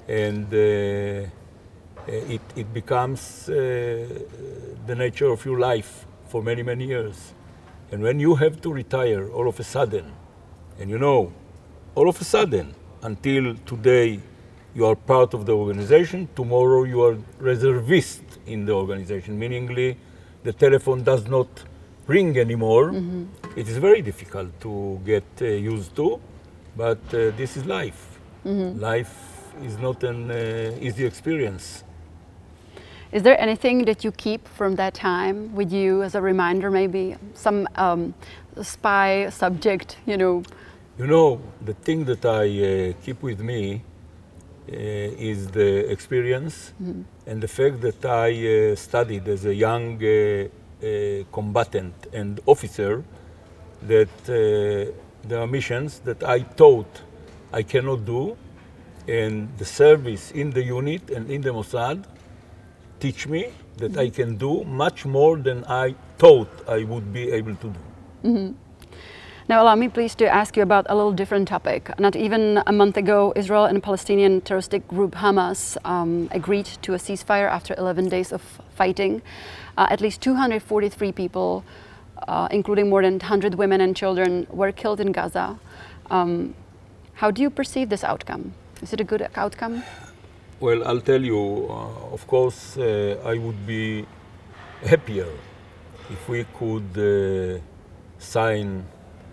and 0.07 0.51
it, 0.53 2.41
it 2.55 2.73
becomes 2.73 3.45
the 3.45 4.95
nature 4.95 5.27
of 5.27 5.45
your 5.45 5.59
life 5.59 6.05
for 6.27 6.41
many 6.43 6.63
many 6.63 6.85
years. 6.85 7.33
And 7.91 8.03
when 8.03 8.19
you 8.19 8.35
have 8.35 8.59
to 8.61 8.73
retire 8.73 9.29
all 9.31 9.47
of 9.47 9.59
a 9.59 9.63
sudden, 9.63 10.11
and 10.79 10.89
you 10.89 10.97
know, 10.97 11.31
all 11.95 12.09
of 12.09 12.19
a 12.19 12.25
sudden, 12.25 12.75
until 13.01 13.55
today 13.65 14.19
you 14.75 14.85
are 14.85 14.95
part 14.95 15.33
of 15.33 15.45
the 15.45 15.53
organization, 15.53 16.27
tomorrow 16.35 16.83
you 16.83 17.01
are 17.01 17.17
reservist 17.39 18.23
in 18.45 18.65
the 18.65 18.73
organization, 18.73 19.37
meaningly 19.37 19.97
the 20.43 20.53
telephone 20.53 21.03
does 21.03 21.27
not 21.27 21.47
ring 22.07 22.37
anymore. 22.37 22.91
Mm-hmm. 22.91 23.59
It 23.59 23.67
is 23.67 23.77
very 23.77 24.01
difficult 24.01 24.59
to 24.61 25.01
get 25.05 25.25
uh, 25.41 25.45
used 25.45 25.95
to, 25.95 26.19
but 26.75 26.99
uh, 27.13 27.31
this 27.35 27.57
is 27.57 27.65
life. 27.65 28.19
Mm-hmm. 28.45 28.79
Life 28.79 29.13
is 29.63 29.77
not 29.77 30.03
an 30.03 30.31
uh, 30.31 30.77
easy 30.79 31.05
experience. 31.05 31.83
Is 33.11 33.23
there 33.23 33.39
anything 33.39 33.85
that 33.85 34.03
you 34.03 34.11
keep 34.11 34.47
from 34.47 34.75
that 34.75 34.93
time 34.93 35.55
with 35.55 35.71
you 35.71 36.03
as 36.03 36.13
a 36.15 36.21
reminder, 36.21 36.69
maybe 36.69 37.15
some 37.33 37.67
um, 37.75 38.13
spy 38.61 39.29
subject, 39.29 39.97
you 40.05 40.17
know? 40.17 40.43
You 40.99 41.07
know, 41.07 41.41
the 41.63 41.73
thing 41.73 42.05
that 42.05 42.25
I 42.25 42.45
uh, 42.45 42.93
keep 43.03 43.23
with 43.23 43.39
me 43.39 43.81
is 44.67 45.47
the 45.47 45.89
experience 45.91 46.73
mm-hmm. 46.81 47.01
and 47.25 47.41
the 47.41 47.47
fact 47.47 47.81
that 47.81 48.05
I 48.05 48.71
uh, 48.71 48.75
studied 48.75 49.27
as 49.27 49.45
a 49.45 49.53
young 49.53 50.03
uh, 50.03 50.47
uh, 50.83 51.23
combatant 51.31 51.93
and 52.13 52.39
officer 52.45 53.03
that 53.83 54.09
uh, 54.27 54.91
there 55.27 55.39
are 55.39 55.47
missions 55.47 55.99
that 55.99 56.23
I 56.23 56.41
thought 56.41 57.01
I 57.53 57.63
cannot 57.63 58.05
do, 58.05 58.37
and 59.07 59.49
the 59.57 59.65
service 59.65 60.31
in 60.31 60.51
the 60.51 60.63
unit 60.63 61.09
and 61.09 61.29
in 61.31 61.41
the 61.41 61.49
Mossad 61.49 62.03
teach 62.99 63.27
me 63.27 63.51
that 63.77 63.91
mm-hmm. 63.91 63.99
I 63.99 64.09
can 64.09 64.35
do 64.37 64.63
much 64.63 65.05
more 65.05 65.37
than 65.37 65.63
I 65.65 65.95
thought 66.17 66.49
I 66.67 66.83
would 66.83 67.13
be 67.13 67.31
able 67.31 67.55
to 67.55 67.67
do. 67.67 67.79
Mm-hmm. 68.23 68.66
Now, 69.49 69.63
allow 69.63 69.75
me 69.75 69.87
please 69.87 70.13
to 70.15 70.27
ask 70.27 70.57
you 70.57 70.63
about 70.63 70.87
a 70.89 70.95
little 70.95 71.13
different 71.13 71.47
topic. 71.47 71.97
Not 71.97 72.17
even 72.17 72.61
a 72.67 72.73
month 72.73 72.97
ago, 72.97 73.31
Israel 73.33 73.63
and 73.63 73.81
Palestinian 73.81 74.41
terroristic 74.41 74.85
group 74.89 75.15
Hamas 75.15 75.77
um, 75.85 76.27
agreed 76.31 76.65
to 76.81 76.95
a 76.95 76.97
ceasefire 76.97 77.49
after 77.49 77.73
11 77.77 78.09
days 78.09 78.33
of 78.33 78.41
fighting. 78.75 79.21
Uh, 79.77 79.87
at 79.89 80.01
least 80.01 80.19
243 80.19 81.13
people, 81.13 81.63
uh, 82.27 82.49
including 82.51 82.89
more 82.89 83.01
than 83.01 83.19
100 83.19 83.55
women 83.55 83.79
and 83.79 83.95
children, 83.95 84.47
were 84.49 84.73
killed 84.73 84.99
in 84.99 85.13
Gaza. 85.13 85.57
Um, 86.11 86.53
how 87.13 87.31
do 87.31 87.41
you 87.41 87.49
perceive 87.49 87.87
this 87.87 88.03
outcome? 88.03 88.53
Is 88.81 88.91
it 88.91 88.99
a 88.99 89.05
good 89.05 89.29
outcome? 89.35 89.81
Well, 90.59 90.85
I'll 90.85 90.99
tell 90.99 91.23
you, 91.23 91.67
uh, 91.69 92.13
of 92.13 92.27
course, 92.27 92.77
uh, 92.77 93.21
I 93.23 93.37
would 93.37 93.65
be 93.65 94.05
happier 94.83 95.29
if 96.11 96.27
we 96.27 96.45
could 96.59 96.91
uh, 96.97 97.61
sign 98.19 98.83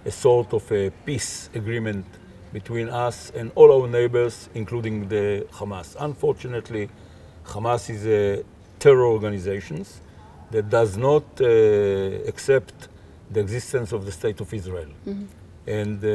a 0.05 0.11
sort 0.11 0.53
of 0.53 0.71
a 0.73 0.91
peace 1.07 1.51
agreement 1.55 2.07
between 2.53 2.89
us 2.89 3.33
and 3.35 3.51
all 3.55 3.71
our 3.77 3.89
neighbors, 3.89 4.49
including 4.55 5.09
the 5.09 5.47
Hamas. 5.53 5.97
Unfortunately, 5.99 6.89
Hamas 7.45 7.91
is 7.91 8.07
a 8.07 8.45
terror 8.79 9.07
organization 9.07 9.85
that 10.51 10.69
does 10.71 10.97
not 10.97 11.25
uh, 11.41 11.47
accept 12.33 12.89
the 13.31 13.41
existence 13.41 13.91
of 13.93 14.07
the 14.07 14.13
state 14.13 14.41
of 14.41 14.53
Israel. 14.55 14.91
Mm-hmm. 15.07 15.25
And 15.67 15.99
uh, 15.99 16.07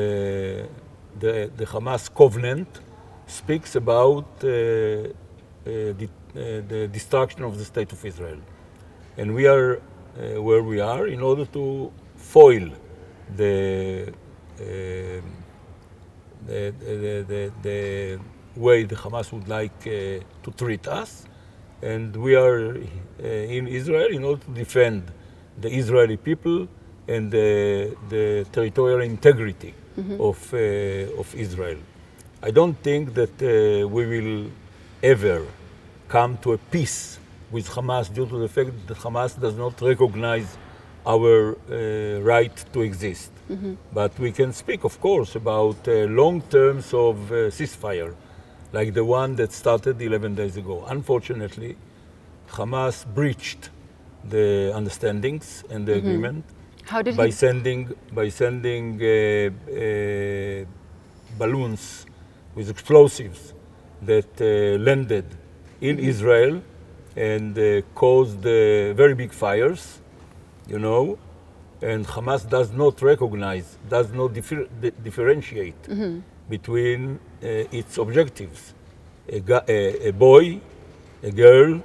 the, 1.20 1.52
the 1.60 1.66
Hamas 1.66 2.04
covenant 2.14 2.70
speaks 3.28 3.76
about 3.76 4.28
uh, 4.44 4.48
uh, 4.48 5.10
the, 5.66 6.08
uh, 6.08 6.62
the, 6.72 6.90
destruction 6.92 7.44
of 7.44 7.58
the 7.58 7.66
state 7.66 7.92
of 7.92 8.04
Israel. 8.06 8.40
And 9.18 9.36
we 9.36 9.46
are 9.48 9.82
where 10.48 10.64
we 10.64 10.80
are 10.80 11.08
in 11.08 11.22
order 11.22 11.46
to 11.46 11.92
foil 12.16 12.68
the, 13.36 14.14
the, 14.58 15.22
the, 16.48 17.52
the, 17.62 18.20
way 18.56 18.84
the 18.84 18.96
Hamas 18.96 19.32
would 19.32 19.48
like 19.48 19.80
to 19.84 20.52
treat 20.58 20.88
us. 20.88 21.26
And 21.82 22.16
we 22.16 22.36
are 22.36 22.76
in 23.20 23.68
Israel 23.68 24.08
in 24.12 24.24
order 24.24 24.44
to 24.44 24.52
defend 24.52 25.12
the 25.62 25.70
Israeli 25.70 26.18
people 26.18 26.68
and 27.08 27.32
the, 27.32 27.96
the 28.10 28.46
territorial 28.52 29.02
integrity 29.02 29.74
mm-hmm. 29.98 30.22
of, 30.22 30.54
uh, 30.54 31.20
of 31.22 31.34
Israel. 31.36 31.78
I 32.42 32.52
don't 32.52 32.78
think 32.84 33.14
that 33.16 33.36
uh, 33.42 33.88
we 33.88 34.06
will 34.06 34.50
ever 35.04 35.46
come 36.08 36.38
to 36.38 36.54
a 36.54 36.58
peace 36.58 37.20
with 37.52 37.68
Hamas 37.70 38.14
due 38.14 38.26
to 38.26 38.38
the 38.40 38.48
fact 38.48 38.72
that 38.88 38.98
Hamas 38.98 39.40
does 39.40 39.56
not 39.56 39.82
recognize 39.82 40.58
our 41.06 41.56
uh, 41.56 42.22
right 42.22 42.56
to 42.74 42.82
exist. 42.82 43.32
Mm-hmm. 43.50 43.74
But 43.94 44.18
we 44.20 44.32
can 44.32 44.54
speak, 44.54 44.84
of 44.84 45.00
course, 45.02 45.36
about 45.36 45.88
uh, 45.88 46.06
long 46.06 46.42
terms 46.42 46.94
of 46.94 47.32
uh, 47.32 47.50
ceasefire, 47.50 48.14
like 48.74 48.94
the 48.94 49.04
one 49.06 49.36
that 49.38 49.52
started 49.52 50.02
11 50.02 50.36
days 50.36 50.58
ago. 50.58 50.86
Unfortunately, 50.88 51.76
Hamas 52.50 53.06
breached 53.06 53.70
the 54.24 54.72
understandings 54.76 55.64
and 55.70 55.86
the 55.86 55.94
mm-hmm. 55.94 56.08
agreement 56.08 56.46
by 57.16 57.28
he... 57.28 57.32
sending 57.32 57.94
by 58.12 58.30
sending 58.30 59.00
uh, 59.02 59.50
uh, 59.72 60.66
balloons 61.38 62.06
with 62.56 62.70
explosives 62.70 63.54
that 64.02 64.30
uh, 64.42 64.78
landed 64.84 65.26
in 65.82 65.98
mm-hmm. 65.98 66.10
Israel 66.10 66.62
and 67.16 67.58
uh, 67.58 67.82
caused 67.96 68.46
uh, 68.46 68.94
very 68.94 69.14
big 69.14 69.32
fires, 69.32 70.00
you 70.70 70.80
know, 70.80 71.18
and 71.82 72.06
Hamas 72.06 72.48
does 72.48 72.72
not 72.72 73.02
recognize, 73.02 73.78
does 73.90 74.12
not 74.12 74.34
differ- 74.34 74.68
differentiate 75.04 75.82
mm-hmm. 75.84 76.20
between 76.50 77.20
uh, 77.44 77.48
its 77.80 77.98
objectives. 77.98 78.74
a, 79.32 79.42
a, 79.68 80.10
a 80.10 80.12
boy, 80.12 80.60
a 81.24 81.32
girl, 81.32 81.82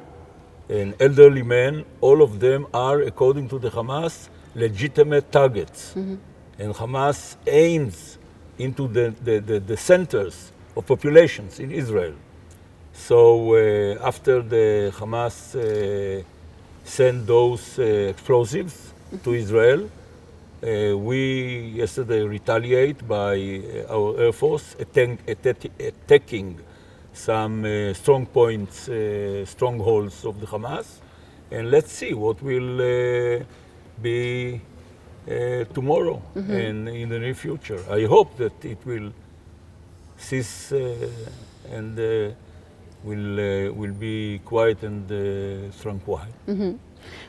an 0.69 0.95
elderly 0.99 1.43
man, 1.43 1.85
all 2.01 2.23
of 2.23 2.41
them 2.41 2.67
are, 2.73 3.01
according 3.03 3.49
to 3.49 3.59
the 3.59 3.71
Hamas, 3.71 4.29
legitimate 4.55 5.31
targets. 5.31 5.91
Mm-hmm. 5.91 6.17
And 6.59 6.75
Hamas 6.75 7.37
aims 7.47 8.19
into 8.59 8.89
the, 8.89 9.15
the, 9.23 9.41
the, 9.41 9.61
the, 9.61 9.77
centers 9.77 10.53
of 10.77 10.87
populations 10.87 11.59
in 11.59 11.71
Israel. 11.73 12.15
So 12.93 13.55
uh, 13.55 14.07
after 14.07 14.41
the 14.43 14.93
Hamas 14.97 15.37
uh, 15.55 16.23
sent 16.85 17.27
those 17.27 17.79
uh, 17.79 17.83
explosives 17.83 18.93
to 19.23 19.35
Israel, 19.35 19.91
uh, 20.65 20.97
we 20.97 21.73
yesterday 21.77 22.23
retaliate 22.23 23.07
by 23.07 23.35
uh, 23.37 23.95
our 23.95 24.21
Air 24.21 24.33
Force 24.33 24.77
attack, 24.79 25.19
attacking 25.79 26.59
some 27.13 27.65
uh, 27.65 27.93
strong 27.93 28.27
points, 28.27 28.89
uh, 28.89 29.45
strongholds 29.45 30.25
of 30.25 30.41
the 30.41 30.47
Hamas, 30.47 31.01
and 31.51 31.71
let's 31.71 31.93
see 31.93 32.15
what 32.15 32.43
will 32.43 32.81
uh, 32.81 33.45
be 34.01 34.61
uh, 35.29 35.65
tomorrow 35.75 36.23
mm-hmm. 36.35 36.51
and 36.51 36.89
in 36.89 37.09
the 37.09 37.19
near 37.19 37.35
future. 37.35 37.81
I 37.91 38.05
hope 38.05 38.37
that 38.39 38.65
it 38.65 38.79
will 38.85 39.13
cease 40.17 40.73
and 41.71 42.35
will 43.05 43.73
will 43.73 43.93
be 43.93 44.41
quiet 44.45 44.83
and 44.83 45.09
tranquil. 45.81 46.21
Mm-hmm. 46.49 46.73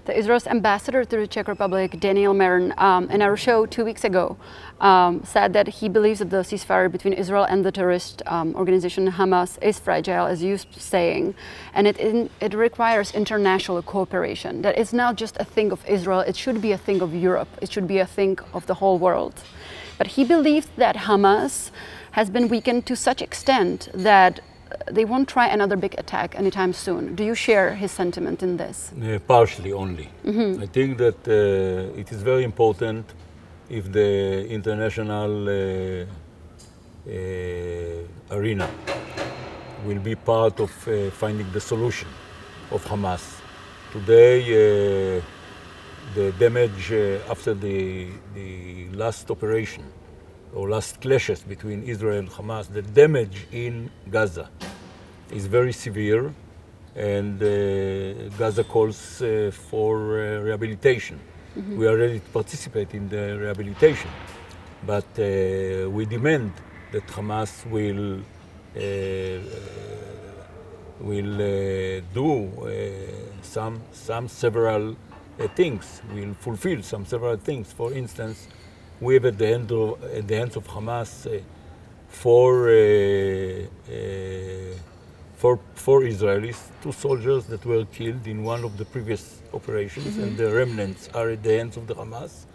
The 0.05 0.17
Israel's 0.17 0.47
ambassador 0.47 1.03
to 1.03 1.17
the 1.17 1.27
Czech 1.27 1.47
Republic, 1.47 1.99
Daniel 1.99 2.33
Meron, 2.33 2.73
um, 2.77 3.09
in 3.09 3.21
our 3.21 3.35
show 3.35 3.65
two 3.65 3.83
weeks 3.83 4.03
ago, 4.03 4.37
um, 4.79 5.23
said 5.23 5.53
that 5.53 5.67
he 5.67 5.89
believes 5.89 6.19
that 6.19 6.29
the 6.29 6.43
ceasefire 6.43 6.91
between 6.91 7.13
Israel 7.13 7.43
and 7.43 7.65
the 7.65 7.71
terrorist 7.71 8.21
um, 8.27 8.55
organization 8.55 9.11
Hamas 9.11 9.61
is 9.61 9.79
fragile, 9.79 10.25
as 10.27 10.43
you 10.43 10.57
saying, 10.77 11.35
and 11.73 11.87
it, 11.87 11.97
in, 11.97 12.29
it 12.39 12.53
requires 12.53 13.13
international 13.13 13.81
cooperation. 13.81 14.61
That 14.61 14.77
it's 14.77 14.93
not 14.93 15.15
just 15.15 15.37
a 15.39 15.43
thing 15.45 15.71
of 15.71 15.85
Israel, 15.87 16.19
it 16.19 16.35
should 16.35 16.61
be 16.61 16.71
a 16.71 16.77
thing 16.77 17.01
of 17.01 17.13
Europe, 17.13 17.49
it 17.61 17.71
should 17.71 17.87
be 17.87 17.99
a 17.99 18.05
thing 18.05 18.37
of 18.53 18.65
the 18.67 18.75
whole 18.75 18.97
world. 18.97 19.41
But 19.97 20.07
he 20.07 20.23
believes 20.23 20.67
that 20.77 20.95
Hamas 20.95 21.71
has 22.11 22.29
been 22.29 22.47
weakened 22.47 22.85
to 22.85 22.95
such 22.95 23.21
extent 23.21 23.89
that 23.93 24.39
they 24.91 25.05
won't 25.05 25.27
try 25.27 25.47
another 25.47 25.75
big 25.75 25.95
attack 25.97 26.35
anytime 26.35 26.73
soon. 26.73 27.15
Do 27.15 27.23
you 27.23 27.35
share 27.35 27.73
his 27.75 27.91
sentiment 27.91 28.43
in 28.43 28.57
this? 28.57 28.91
Uh, 28.93 29.19
partially 29.27 29.73
only. 29.73 30.09
Mm-hmm. 30.25 30.61
I 30.61 30.65
think 30.67 30.97
that 30.97 31.27
uh, 31.27 31.99
it 31.99 32.11
is 32.11 32.21
very 32.21 32.43
important 32.43 33.05
if 33.69 33.91
the 33.91 34.47
international 34.47 35.49
uh, 35.49 36.05
uh 37.07 38.37
arena 38.37 38.67
will 39.85 39.99
be 39.99 40.15
part 40.15 40.59
of 40.59 40.71
uh, 40.87 41.11
finding 41.11 41.51
the 41.51 41.61
solution 41.61 42.07
of 42.71 42.83
Hamas. 42.85 43.41
Today, 43.91 44.41
uh, 44.41 45.21
the 46.15 46.31
damage 46.39 46.91
after 47.29 47.53
the, 47.53 48.07
the 48.33 48.89
last 48.93 49.29
operation 49.29 49.83
or 50.53 50.69
last 50.69 51.01
clashes 51.01 51.41
between 51.41 51.83
Israel 51.83 52.17
and 52.17 52.29
Hamas, 52.29 52.71
the 52.71 52.81
damage 52.81 53.45
in 53.51 53.91
Gaza 54.09 54.49
is 55.31 55.47
very 55.47 55.73
severe, 55.73 56.33
and 56.95 57.41
uh, 57.41 58.29
Gaza 58.37 58.63
calls 58.63 59.21
uh, 59.21 59.51
for 59.69 60.19
uh, 60.19 60.39
rehabilitation. 60.41 61.19
Mm-hmm. 61.57 61.77
We 61.77 61.87
are 61.87 61.97
ready 61.97 62.19
to 62.19 62.29
participate 62.29 62.93
in 62.93 63.09
the 63.09 63.37
rehabilitation, 63.39 64.09
but 64.85 65.05
uh, 65.17 65.89
we 65.89 66.05
demand 66.05 66.51
that 66.91 67.07
Hamas 67.07 67.65
will 67.69 68.19
uh, 68.75 69.41
will 70.99 71.35
uh, 71.35 72.01
do 72.13 72.51
some 73.41 73.81
some 73.91 74.27
several 74.27 74.95
things. 75.55 76.01
Will 76.13 76.33
fulfill 76.33 76.81
some 76.83 77.05
several 77.05 77.37
things. 77.37 77.71
For 77.73 77.93
instance, 77.93 78.47
we 78.99 79.15
have 79.15 79.25
at 79.25 79.37
the 79.37 79.47
end 79.47 79.71
of 79.71 80.03
at 80.03 80.27
the 80.27 80.35
hands 80.35 80.55
of 80.55 80.67
Hamas 80.67 81.41
four 82.07 82.69
four, 85.35 85.59
four 85.75 86.01
Israelis, 86.01 86.57
two 86.81 86.91
soldiers 86.91 87.45
that 87.45 87.65
were 87.65 87.85
killed 87.85 88.25
in 88.27 88.43
one 88.43 88.63
of 88.63 88.77
the 88.77 88.85
previous 88.85 89.41
operations, 89.53 90.07
mm-hmm. 90.07 90.23
and 90.23 90.37
the 90.37 90.53
remnants 90.53 91.09
are 91.13 91.29
at 91.29 91.43
the 91.43 91.57
hands 91.57 91.77
of 91.77 91.87
the 91.87 91.95
Hamas, 91.95 92.45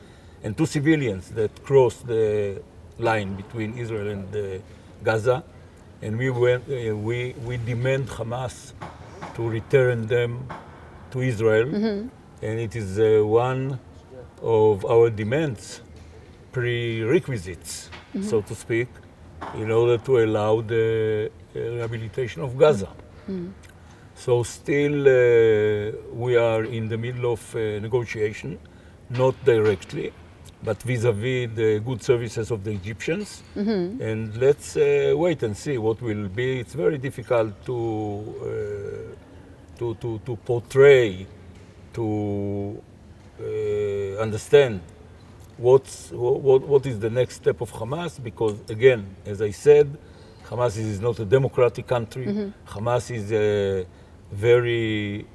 and 0.43 0.57
two 0.57 0.67
civilians 0.67 1.31
that 1.31 1.63
crossed 1.63 2.07
the 2.07 2.63
line 2.99 3.35
between 3.35 3.77
Israel 3.79 4.09
and 4.09 4.35
uh, 4.35 4.59
Gaza. 5.03 5.45
And 6.03 6.17
we, 6.17 6.31
went, 6.31 6.65
uh, 6.65 6.97
we, 6.97 7.35
we 7.45 7.59
demand 7.59 8.09
Hamas 8.09 8.73
to 9.35 9.49
return 9.49 10.07
them 10.07 10.49
to 11.11 11.21
Israel. 11.21 11.67
Mm-hmm. 11.67 12.09
And 12.43 12.59
it 12.59 12.75
is 12.75 12.99
uh, 12.99 13.27
one 13.27 13.79
of 14.41 14.85
our 14.87 15.11
demands, 15.11 15.83
prerequisites, 16.53 17.91
mm-hmm. 18.15 18.23
so 18.23 18.41
to 18.41 18.55
speak, 18.55 18.89
in 19.55 19.71
order 19.71 19.99
to 19.99 20.19
allow 20.19 20.61
the 20.61 21.31
rehabilitation 21.55 22.43
of 22.43 22.57
Gaza. 22.57 22.89
Mm. 23.29 23.53
So 24.15 24.43
still 24.43 25.09
uh, 25.09 25.93
we 26.13 26.37
are 26.37 26.65
in 26.65 26.89
the 26.89 26.99
middle 26.99 27.33
of 27.33 27.55
uh, 27.55 27.59
negotiation, 27.81 28.59
not 29.09 29.35
directly, 29.45 30.13
but 30.63 30.83
vis-à-vis 30.83 31.49
the 31.55 31.81
good 31.81 32.03
services 32.03 32.51
of 32.51 32.63
the 32.65 32.71
Egyptians. 32.71 33.43
Mm-hmm. 33.57 34.03
And 34.03 34.37
let's 34.37 34.77
uh, 34.77 35.15
wait 35.17 35.43
and 35.43 35.57
see 35.57 35.79
what 35.79 36.03
will 36.03 36.29
be. 36.29 36.61
It's 36.61 36.75
very 36.75 36.99
difficult 36.99 37.65
to 37.65 38.35
uh, 38.43 39.31
to, 39.79 39.95
to, 39.95 40.21
to 40.27 40.37
portray, 40.37 41.27
to 41.95 42.83
uh, 43.41 44.23
understand 44.23 44.81
what's, 45.61 46.11
what, 46.11 46.63
what 46.63 46.87
is 46.87 46.99
the 46.99 47.11
next 47.11 47.37
step 47.37 47.61
of 47.61 47.71
Hamas, 47.73 48.23
because 48.23 48.57
again, 48.69 49.15
as 49.27 49.43
I 49.43 49.51
said, 49.51 49.97
Hamas 50.49 50.77
is 50.77 51.01
not 51.01 51.19
a 51.21 51.25
democratic 51.25 51.87
country. 51.87 52.27
Mm-hmm. 52.27 52.79
Hamas 52.79 53.11
is 53.15 53.31
a 53.33 53.87
very 54.33 55.27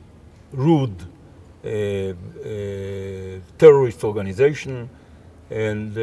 rude 0.52 1.02
uh, 1.02 1.68
uh, 1.68 2.14
terrorist 3.58 4.04
organization, 4.04 4.90
and 5.50 5.98
uh, 5.98 6.02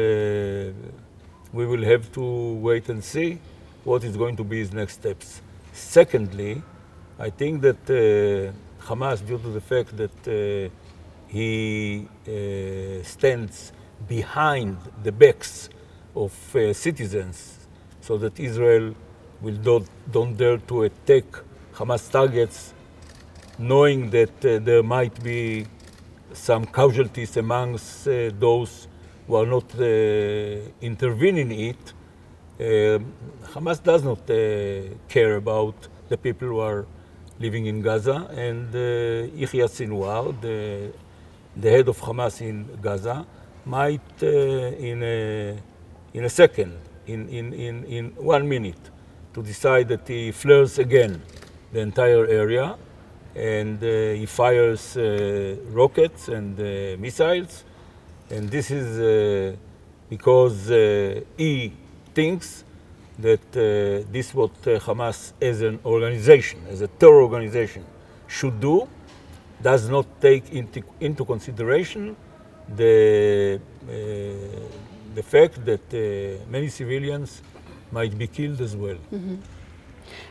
we 1.51 1.65
will 1.65 1.83
have 1.83 2.11
to 2.13 2.53
wait 2.55 2.89
and 2.89 3.03
see 3.03 3.39
what 3.83 4.03
is 4.03 4.15
going 4.17 4.35
to 4.35 4.43
be 4.43 4.59
his 4.59 4.71
next 4.73 4.93
steps. 4.93 5.41
Secondly, 5.73 6.61
I 7.19 7.29
think 7.29 7.61
that 7.61 7.81
uh, 7.89 8.85
Hamas, 8.87 9.25
due 9.25 9.37
to 9.37 9.49
the 9.49 9.61
fact 9.61 9.95
that 9.97 10.17
uh, 10.27 10.69
he 11.27 12.07
uh, 12.27 13.03
stands 13.03 13.71
behind 14.07 14.77
the 15.03 15.11
backs 15.11 15.69
of 16.15 16.31
citizens 16.73 17.67
so 18.01 18.17
that 18.17 18.39
Israel 18.39 18.93
will 19.41 19.57
don't, 19.57 19.87
don't 20.11 20.35
dare 20.37 20.57
to 20.57 20.83
attack 20.83 21.25
Hamas 21.73 22.09
targets, 22.09 22.73
knowing 23.57 24.09
that 24.09 24.45
uh, 24.45 24.59
there 24.59 24.83
might 24.83 25.21
be 25.23 25.65
some 26.33 26.65
casualties 26.65 27.37
amongst 27.37 28.07
uh, 28.07 28.31
those 28.39 28.87
who 29.27 29.35
are 29.35 29.45
not 29.45 29.65
uh, 29.79 29.85
intervening 30.81 31.51
in 31.51 31.59
it. 31.71 31.93
Uh, 32.59 32.99
Hamas 33.53 33.81
does 33.81 34.03
not 34.03 34.29
uh, 34.29 34.95
care 35.07 35.35
about 35.35 35.75
the 36.09 36.17
people 36.17 36.47
who 36.47 36.59
are 36.59 36.85
living 37.39 37.65
in 37.65 37.81
Gaza, 37.81 38.27
and 38.31 38.73
uh, 38.75 38.79
Yahya 39.35 39.67
Sinwar, 39.67 40.39
the, 40.41 40.93
the 41.55 41.69
head 41.69 41.87
of 41.87 41.99
Hamas 41.99 42.41
in 42.41 42.67
Gaza, 42.81 43.25
might 43.65 44.01
uh, 44.21 44.27
in, 44.27 45.01
a, 45.03 45.57
in 46.13 46.25
a 46.25 46.29
second 46.29 46.77
in, 47.07 47.27
in, 47.29 47.53
in, 47.53 47.83
in 47.85 48.05
one 48.15 48.47
minute 48.47 48.89
to 49.33 49.41
decide 49.41 49.87
that 49.89 50.07
he 50.07 50.31
flares 50.31 50.79
again 50.79 51.21
the 51.71 51.79
entire 51.79 52.25
area 52.27 52.75
and 53.35 53.83
uh, 53.83 54.13
he 54.13 54.25
fires 54.25 54.95
uh, 54.95 55.55
rockets 55.71 56.27
and 56.27 56.59
uh, 56.59 56.97
missiles. 56.99 57.63
And 58.29 58.49
this 58.49 58.69
is 58.71 58.99
uh, 58.99 59.55
because 60.09 60.69
uh, 60.69 61.21
he 61.37 61.73
thinks 62.13 62.63
that 63.17 63.41
uh, 63.51 64.07
this 64.11 64.29
is 64.29 64.35
what 64.35 64.61
Hamas 64.61 65.33
as 65.41 65.61
an 65.61 65.79
organization, 65.85 66.59
as 66.69 66.81
a 66.81 66.87
terror 66.87 67.21
organization, 67.21 67.83
should 68.27 68.59
do, 68.59 68.87
does 69.61 69.89
not 69.89 70.05
take 70.21 70.51
into, 70.51 70.83
into 70.99 71.25
consideration 71.25 72.15
the 72.75 73.59
the 75.15 75.23
fact 75.23 75.63
that 75.65 75.93
uh, 75.93 76.43
many 76.49 76.67
civilians 76.67 77.41
might 77.91 78.17
be 78.17 78.27
killed 78.27 78.61
as 78.61 78.75
well. 78.75 78.97
Mm-hmm. 79.13 79.35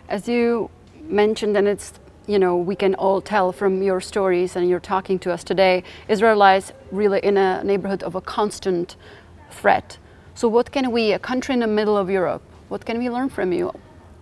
As 0.08 0.28
you 0.28 0.70
mentioned, 1.02 1.56
and 1.56 1.68
it's 1.68 1.92
you 2.26 2.38
know 2.38 2.56
we 2.56 2.76
can 2.76 2.94
all 2.94 3.20
tell 3.20 3.52
from 3.52 3.82
your 3.82 4.00
stories 4.00 4.56
and 4.56 4.68
you're 4.68 4.80
talking 4.80 5.18
to 5.20 5.32
us 5.32 5.44
today, 5.44 5.84
Israel 6.08 6.36
lies 6.36 6.72
really 6.90 7.20
in 7.20 7.36
a 7.36 7.62
neighborhood 7.64 8.02
of 8.02 8.14
a 8.14 8.20
constant 8.20 8.96
threat. 9.50 9.98
So 10.34 10.48
what 10.48 10.72
can 10.72 10.90
we, 10.90 11.12
a 11.12 11.18
country 11.18 11.52
in 11.52 11.60
the 11.60 11.66
middle 11.66 11.96
of 11.96 12.08
Europe, 12.08 12.42
what 12.68 12.86
can 12.86 12.98
we 12.98 13.10
learn 13.10 13.28
from 13.28 13.52
you? 13.52 13.72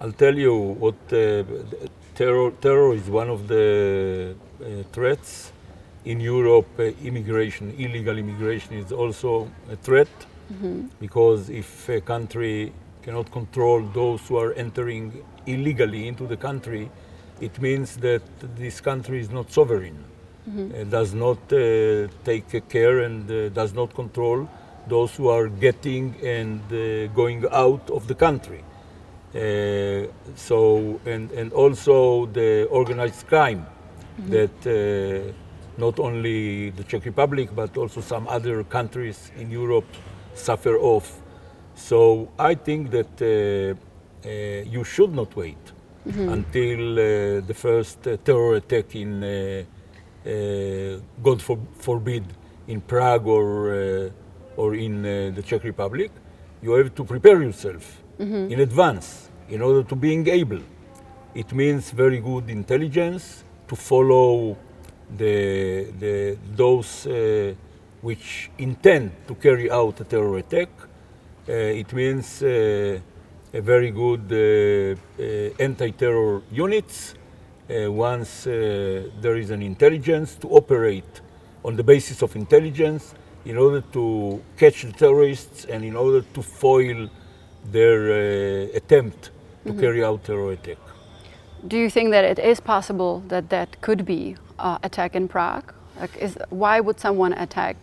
I'll 0.00 0.12
tell 0.12 0.36
you 0.36 0.54
what 0.54 0.96
uh, 1.12 1.44
terror, 2.14 2.50
terror 2.60 2.94
is 2.94 3.08
one 3.08 3.30
of 3.30 3.46
the 3.46 4.34
uh, 4.60 4.82
threats. 4.92 5.52
In 6.04 6.20
Europe, 6.20 6.78
uh, 6.78 6.84
immigration, 7.04 7.74
illegal 7.78 8.16
immigration 8.16 8.74
is 8.74 8.90
also 8.92 9.50
a 9.70 9.76
threat 9.76 10.08
mm-hmm. 10.52 10.86
because 10.98 11.50
if 11.50 11.88
a 11.88 12.00
country 12.00 12.72
cannot 13.02 13.30
control 13.30 13.82
those 13.82 14.26
who 14.26 14.36
are 14.38 14.52
entering 14.54 15.22
illegally 15.46 16.08
into 16.08 16.26
the 16.26 16.36
country, 16.36 16.90
it 17.40 17.60
means 17.60 17.96
that 17.96 18.22
this 18.56 18.80
country 18.80 19.20
is 19.20 19.30
not 19.30 19.52
sovereign, 19.52 20.04
mm-hmm. 20.48 20.72
uh, 20.74 20.84
does 20.84 21.14
not 21.14 21.38
uh, 21.52 22.08
take 22.24 22.68
care 22.68 23.00
and 23.00 23.30
uh, 23.30 23.48
does 23.50 23.74
not 23.74 23.94
control 23.94 24.48
those 24.88 25.14
who 25.16 25.28
are 25.28 25.48
getting 25.48 26.14
and 26.22 26.60
uh, 26.72 27.06
going 27.14 27.44
out 27.52 27.90
of 27.90 28.06
the 28.06 28.14
country. 28.14 28.64
Uh, 29.32 30.08
so 30.34 30.98
and 31.06 31.30
and 31.32 31.52
also 31.52 32.26
the 32.26 32.66
organized 32.70 33.26
crime 33.28 33.64
mm-hmm. 33.64 34.30
that 34.32 34.56
uh, 34.66 35.32
not 35.80 35.98
only 35.98 36.70
the 36.70 36.84
Czech 36.84 37.04
Republic 37.04 37.48
but 37.54 37.76
also 37.76 38.00
some 38.00 38.28
other 38.28 38.64
countries 38.64 39.32
in 39.36 39.50
Europe 39.50 39.86
suffer 40.34 40.76
off. 40.78 41.20
So 41.74 42.28
I 42.38 42.54
think 42.54 42.90
that 42.90 43.12
uh, 43.22 43.28
uh 44.28 44.74
you 44.74 44.84
should 44.84 45.12
not 45.20 45.34
wait 45.36 45.64
mm-hmm. 46.06 46.28
until 46.36 46.80
uh, 46.92 47.06
the 47.50 47.54
first 47.54 48.06
uh, 48.06 48.16
terror 48.26 48.54
attack 48.56 48.94
in, 48.94 49.10
God 51.22 51.40
for, 51.40 51.58
forbid, 51.78 52.24
in 52.68 52.80
Prague 52.82 53.26
or 53.26 54.10
or 54.56 54.74
in 54.74 55.02
the 55.36 55.42
Czech 55.42 55.64
Republic. 55.64 56.10
You 56.62 56.72
have 56.72 56.94
to 56.94 57.04
prepare 57.04 57.42
yourself 57.42 58.02
mm-hmm. 58.18 58.52
in 58.52 58.60
advance 58.60 59.30
in 59.48 59.62
order 59.62 59.82
to 59.82 59.96
being 59.96 60.28
able. 60.28 60.60
It 61.34 61.52
means 61.52 61.90
very 61.90 62.20
good 62.20 62.50
intelligence 62.50 63.44
to 63.68 63.76
follow 63.76 64.56
the, 65.16 65.92
the, 65.98 66.38
those 66.54 67.06
uh, 67.06 67.54
which 68.00 68.50
intend 68.58 69.12
to 69.26 69.34
carry 69.34 69.70
out 69.70 70.00
a 70.00 70.04
terror 70.04 70.38
attack. 70.38 70.68
Uh, 71.48 71.52
it 71.52 71.92
means 71.92 72.42
uh, 72.42 72.98
a 73.52 73.60
very 73.60 73.90
good 73.90 74.30
uh, 74.30 75.22
uh, 75.22 75.62
anti-terror 75.62 76.42
units. 76.50 77.14
Uh, 77.68 77.90
once 77.90 78.44
there 78.44 79.36
is 79.36 79.50
an 79.50 79.62
intelligence 79.62 80.34
to 80.34 80.48
operate 80.48 81.20
on 81.64 81.76
the 81.76 81.84
basis 81.84 82.22
of 82.22 82.34
intelligence 82.34 83.14
in 83.44 83.56
order 83.56 83.80
to 83.80 84.42
catch 84.56 84.82
the 84.82 84.92
terrorists 84.92 85.64
and 85.66 85.84
in 85.84 85.96
order 85.96 86.22
to 86.34 86.42
foil 86.42 87.08
their 87.70 88.10
uh, 88.10 88.76
attempt 88.76 89.30
to 89.64 89.70
mm-hmm. 89.70 89.80
carry 89.80 90.04
out 90.04 90.24
terror 90.24 90.52
attack. 90.52 90.78
Do 91.66 91.76
you 91.76 91.90
think 91.90 92.10
that 92.10 92.24
it 92.24 92.38
is 92.38 92.58
possible 92.58 93.22
that 93.28 93.50
that 93.50 93.80
could 93.80 94.04
be 94.04 94.36
uh, 94.60 94.78
attack 94.82 95.14
in 95.14 95.28
Prague? 95.28 95.72
Like, 95.98 96.16
is, 96.16 96.38
why 96.50 96.80
would 96.80 96.98
someone 97.00 97.32
attack? 97.34 97.76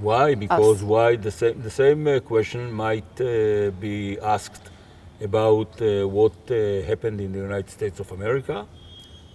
Why? 0.00 0.34
Because 0.34 0.78
us? 0.78 0.82
why 0.82 1.16
the 1.16 1.30
same 1.30 1.62
the 1.62 1.70
same 1.70 2.06
uh, 2.06 2.18
question 2.20 2.72
might 2.72 3.14
uh, 3.20 3.70
be 3.86 4.18
asked 4.18 4.70
about 5.20 5.70
uh, 5.80 6.08
what 6.08 6.36
uh, 6.50 6.82
happened 6.90 7.20
in 7.20 7.30
the 7.32 7.38
United 7.38 7.70
States 7.70 8.00
of 8.00 8.10
America 8.10 8.66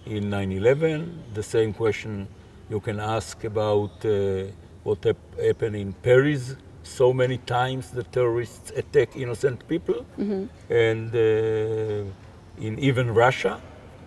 in 0.06 0.24
9/11. 0.30 1.34
The 1.34 1.42
same 1.42 1.72
question 1.72 2.28
you 2.68 2.80
can 2.80 3.00
ask 3.00 3.42
about 3.44 4.04
uh, 4.04 4.44
what 4.84 5.02
happened 5.48 5.76
in 5.76 5.92
Paris 5.92 6.56
so 6.82 7.12
many 7.12 7.38
times 7.38 7.90
the 7.90 8.02
terrorists 8.02 8.70
attack 8.76 9.16
innocent 9.16 9.66
people, 9.68 10.04
mm-hmm. 10.18 10.44
and 10.72 11.14
uh, 11.14 12.66
in 12.66 12.78
even 12.78 13.14
Russia, 13.14 13.60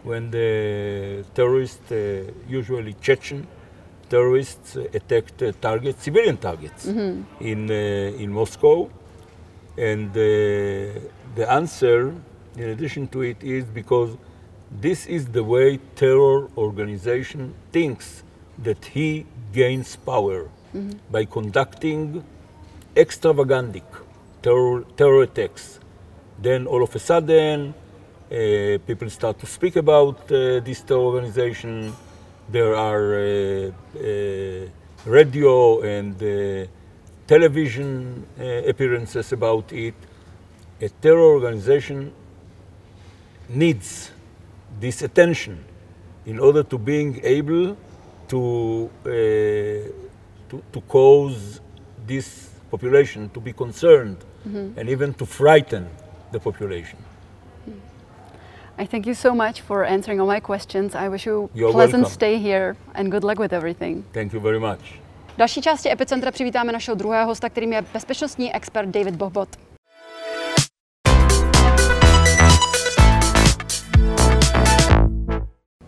when 0.03 0.31
the 0.31 1.23
terrorists, 1.33 1.91
uh, 1.91 2.23
usually 2.47 2.93
Chechen 3.01 3.47
terrorists, 4.09 4.75
uh, 4.75 4.85
attacked 4.93 5.41
targets, 5.61 6.03
civilian 6.03 6.37
targets, 6.37 6.85
mm-hmm. 6.85 7.23
in 7.51 7.69
uh, 7.71 8.23
in 8.23 8.31
Moscow, 8.31 8.89
and 9.77 10.09
uh, 10.11 10.19
the 11.35 11.45
answer, 11.49 12.13
in 12.57 12.69
addition 12.69 13.07
to 13.07 13.21
it, 13.21 13.37
is 13.41 13.63
because 13.65 14.11
this 14.69 15.05
is 15.07 15.27
the 15.27 15.43
way 15.43 15.79
terror 15.95 16.49
organization 16.57 17.53
thinks 17.71 18.23
that 18.57 18.85
he 18.85 19.25
gains 19.51 19.95
power 19.95 20.49
mm-hmm. 20.75 20.91
by 21.11 21.25
conducting 21.25 22.23
extravagantic 22.95 23.85
terror, 24.41 24.83
terror 24.97 25.23
attacks. 25.23 25.79
Then 26.39 26.67
all 26.67 26.83
of 26.83 26.95
a 26.95 26.99
sudden, 26.99 27.73
uh, 27.73 27.82
people 28.87 29.09
start 29.11 29.37
to 29.37 29.45
speak 29.45 29.75
about 29.75 30.31
uh, 30.31 30.59
this 30.61 30.81
terror 30.81 31.01
organization. 31.01 31.93
There 32.49 32.75
are 32.75 33.13
uh, 33.13 33.71
uh 33.95 34.69
radio 35.05 35.81
and 35.81 36.15
uh, 36.23 36.65
television 37.27 38.25
uh, 38.39 38.69
appearances 38.69 39.31
about 39.33 39.71
it. 39.71 39.93
A 40.81 40.89
terror 40.89 41.21
organization 41.21 42.11
needs 43.49 44.11
this 44.79 45.03
attention 45.03 45.63
in 46.25 46.39
order 46.39 46.63
to 46.63 46.77
being 46.77 47.19
able 47.23 47.77
to, 48.29 48.89
to, 49.03 50.63
to 50.71 50.81
cause 50.87 51.61
this 52.07 52.49
population 52.71 53.29
to 53.29 53.39
be 53.39 53.53
concerned 53.53 54.17
mm-hmm. 54.47 54.79
and 54.79 54.89
even 54.89 55.13
to 55.13 55.25
frighten 55.25 55.87
the 56.31 56.39
population. 56.39 56.97
I 58.77 58.85
thank 58.87 59.05
you 59.05 59.13
so 59.13 59.35
much 59.35 59.61
for 59.61 59.85
answering 59.85 60.19
all 60.19 60.27
my 60.27 60.39
questions. 60.39 60.95
I 60.95 61.09
wish 61.09 61.25
you 61.27 61.49
You're 61.53 61.71
pleasant 61.71 62.03
welcome. 62.03 62.13
stay 62.13 62.37
here 62.39 62.75
and 62.95 63.11
good 63.11 63.23
luck 63.23 63.39
with 63.39 63.53
everything. 63.53 64.03
Thank 64.13 64.33
you 64.33 64.39
very 64.39 64.59
much. 64.59 64.79
V 65.33 65.37
další 65.37 65.61
části 65.61 65.91
Epicentra 65.91 66.31
přivítáme 66.31 66.71
našeho 66.71 66.95
druhého 66.95 67.27
hosta, 67.27 67.49
kterým 67.49 67.73
je 67.73 67.81
bezpečnostní 67.93 68.55
expert 68.55 68.85
David 68.89 69.15
Bohbot. 69.15 69.49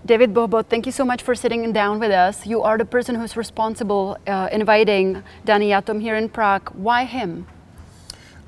David 0.05 0.29
Bohbot, 0.29 0.67
thank 0.67 0.85
you 0.85 0.91
so 0.91 1.05
much 1.05 1.23
for 1.23 1.35
sitting 1.35 1.73
down 1.73 1.99
with 1.99 2.11
us. 2.29 2.45
You 2.45 2.61
are 2.63 2.77
the 2.77 2.85
person 2.85 3.15
who's 3.15 3.35
responsible 3.35 4.17
uh, 4.27 4.47
inviting 4.51 5.23
Danny 5.45 5.69
Yatom 5.69 5.99
here 5.99 6.15
in 6.15 6.29
Prague. 6.29 6.69
Why 6.75 7.05
him? 7.05 7.47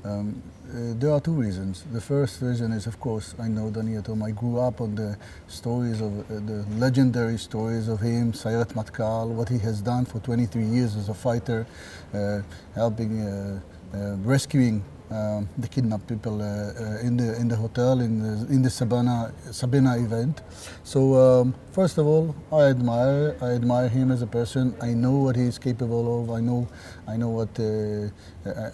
Um, 0.04 0.40
uh, 0.68 0.92
there 0.98 1.10
are 1.12 1.20
two 1.20 1.32
reasons. 1.32 1.84
The 1.92 2.00
first 2.00 2.42
reason 2.42 2.72
is, 2.72 2.86
of 2.86 3.00
course, 3.00 3.34
I 3.38 3.48
know 3.48 3.70
Yatom. 3.70 4.22
I 4.22 4.32
grew 4.32 4.58
up 4.60 4.82
on 4.82 4.94
the 4.94 5.16
stories 5.46 6.02
of 6.02 6.18
uh, 6.30 6.34
the 6.34 6.64
legendary 6.76 7.38
stories 7.38 7.88
of 7.88 8.00
him, 8.00 8.32
Sayeret 8.32 8.74
Matkal, 8.74 9.28
what 9.28 9.48
he 9.48 9.58
has 9.60 9.80
done 9.80 10.04
for 10.04 10.18
23 10.20 10.62
years 10.62 10.94
as 10.94 11.08
a 11.08 11.14
fighter, 11.14 11.66
uh, 12.12 12.40
helping, 12.74 13.20
uh, 13.22 13.60
uh, 13.94 14.16
rescuing 14.16 14.84
um, 15.10 15.48
the 15.56 15.68
kidnapped 15.68 16.06
people 16.06 16.42
uh, 16.42 16.44
uh, 16.44 16.98
in 17.00 17.16
the 17.16 17.34
in 17.40 17.48
the 17.48 17.56
hotel 17.56 18.00
in 18.00 18.18
the 18.22 18.52
in 18.52 18.60
the 18.62 18.68
Sabana 18.68 19.32
Sabena 19.48 20.02
event. 20.04 20.42
So 20.84 21.14
um, 21.14 21.54
first 21.72 21.96
of 21.96 22.06
all, 22.06 22.36
I 22.52 22.64
admire 22.64 23.34
I 23.40 23.52
admire 23.52 23.88
him 23.88 24.10
as 24.10 24.20
a 24.20 24.26
person. 24.26 24.74
I 24.82 24.92
know 24.92 25.16
what 25.16 25.36
he 25.36 25.42
is 25.42 25.58
capable 25.58 26.22
of. 26.22 26.30
I 26.30 26.40
know 26.40 26.68
I 27.06 27.16
know 27.16 27.30
what 27.30 27.58
uh, 27.58 28.10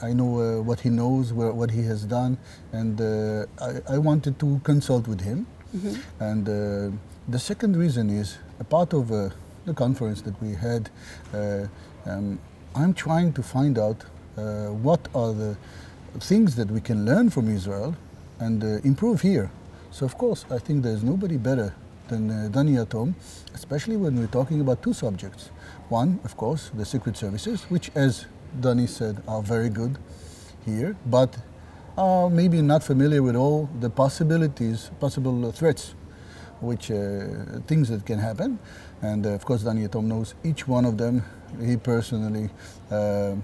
I, 0.03 0.09
I, 0.09 0.13
know 0.13 0.41
uh, 0.41 0.63
what 0.63 0.81
he 0.81 0.91
knows, 0.91 1.33
where, 1.33 1.53
what 1.53 1.71
he 1.71 1.83
has 1.85 2.05
done, 2.05 2.37
and 2.73 3.01
uh, 3.01 3.47
I, 3.61 3.95
I, 3.95 3.99
wanted 3.99 4.39
to 4.41 4.61
consult 4.65 5.07
with 5.07 5.21
him. 5.21 5.47
Mm-hmm. 5.77 6.23
And 6.23 6.49
uh, 6.49 6.97
the 7.29 7.39
second 7.39 7.77
reason 7.77 8.11
is 8.11 8.39
a 8.59 8.65
part 8.65 8.93
of 8.93 9.09
the 9.09 9.75
conference 9.75 10.21
that 10.23 10.41
we 10.43 10.55
had. 10.55 10.91
Um, 12.07 12.39
I'm 12.75 12.93
trying 12.93 13.33
to 13.35 13.43
find 13.43 13.79
out 13.79 14.05
what 14.37 15.09
are 15.15 15.33
the 15.33 15.57
things 16.21 16.57
that 16.57 16.71
we 16.71 16.81
can 16.81 17.05
learn 17.05 17.31
from 17.31 17.49
Israel 17.49 17.97
and 18.39 18.63
uh, 18.63 18.67
improve 18.85 19.21
here. 19.21 19.51
So 19.91 20.07
of 20.07 20.17
course, 20.17 20.45
I 20.51 20.59
think 20.59 20.83
there's 20.83 21.03
nobody 21.03 21.37
better 21.37 21.75
than 22.09 22.31
uh, 22.31 22.49
Danny 22.51 22.73
Yatom, 22.73 23.15
especially 23.55 23.97
when 23.97 24.19
we're 24.19 24.27
talking 24.27 24.61
about 24.61 24.83
two 24.83 24.93
subjects. 24.93 25.51
One, 25.89 26.21
of 26.25 26.37
course, 26.37 26.71
the 26.75 26.85
secret 26.85 27.17
services, 27.17 27.65
which, 27.65 27.91
as 27.95 28.27
Danny 28.61 28.87
said, 28.87 29.23
are 29.27 29.43
very 29.43 29.69
good 29.69 29.99
here, 30.65 30.97
but 31.07 31.37
are 31.97 32.29
maybe 32.29 32.61
not 32.61 32.83
familiar 32.83 33.23
with 33.23 33.37
all 33.37 33.69
the 33.81 33.91
possibilities, 33.91 34.91
possible 35.01 35.51
threats, 35.53 35.95
which 36.61 36.91
uh, 36.91 37.61
things 37.67 37.89
that 37.89 38.05
can 38.07 38.19
happen. 38.19 38.59
And 39.03 39.27
uh, 39.27 39.31
of 39.31 39.45
course, 39.45 39.63
Danny 39.63 39.87
Yatom 39.87 40.05
knows 40.05 40.35
each 40.45 40.67
one 40.67 40.85
of 40.85 40.99
them. 40.99 41.23
He 41.63 41.77
personally 41.77 42.51
uh, 42.91 43.37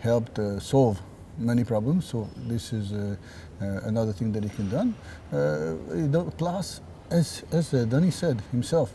helped 0.00 0.38
uh, 0.38 0.60
solve 0.60 1.00
many 1.38 1.64
problems. 1.64 2.06
So 2.06 2.28
this 2.36 2.72
is 2.72 2.92
uh, 2.92 3.16
uh, 3.60 3.66
another 3.84 4.12
thing 4.12 4.32
that 4.32 4.44
he 4.44 4.50
can 4.50 4.68
done. 4.70 4.94
Uh, 5.32 6.30
plus, 6.38 6.80
as 7.10 7.44
as 7.52 7.70
Danny 7.70 8.10
said 8.10 8.42
himself, 8.52 8.92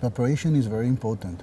preparation 0.00 0.56
is 0.56 0.66
very 0.66 0.88
important. 0.88 1.42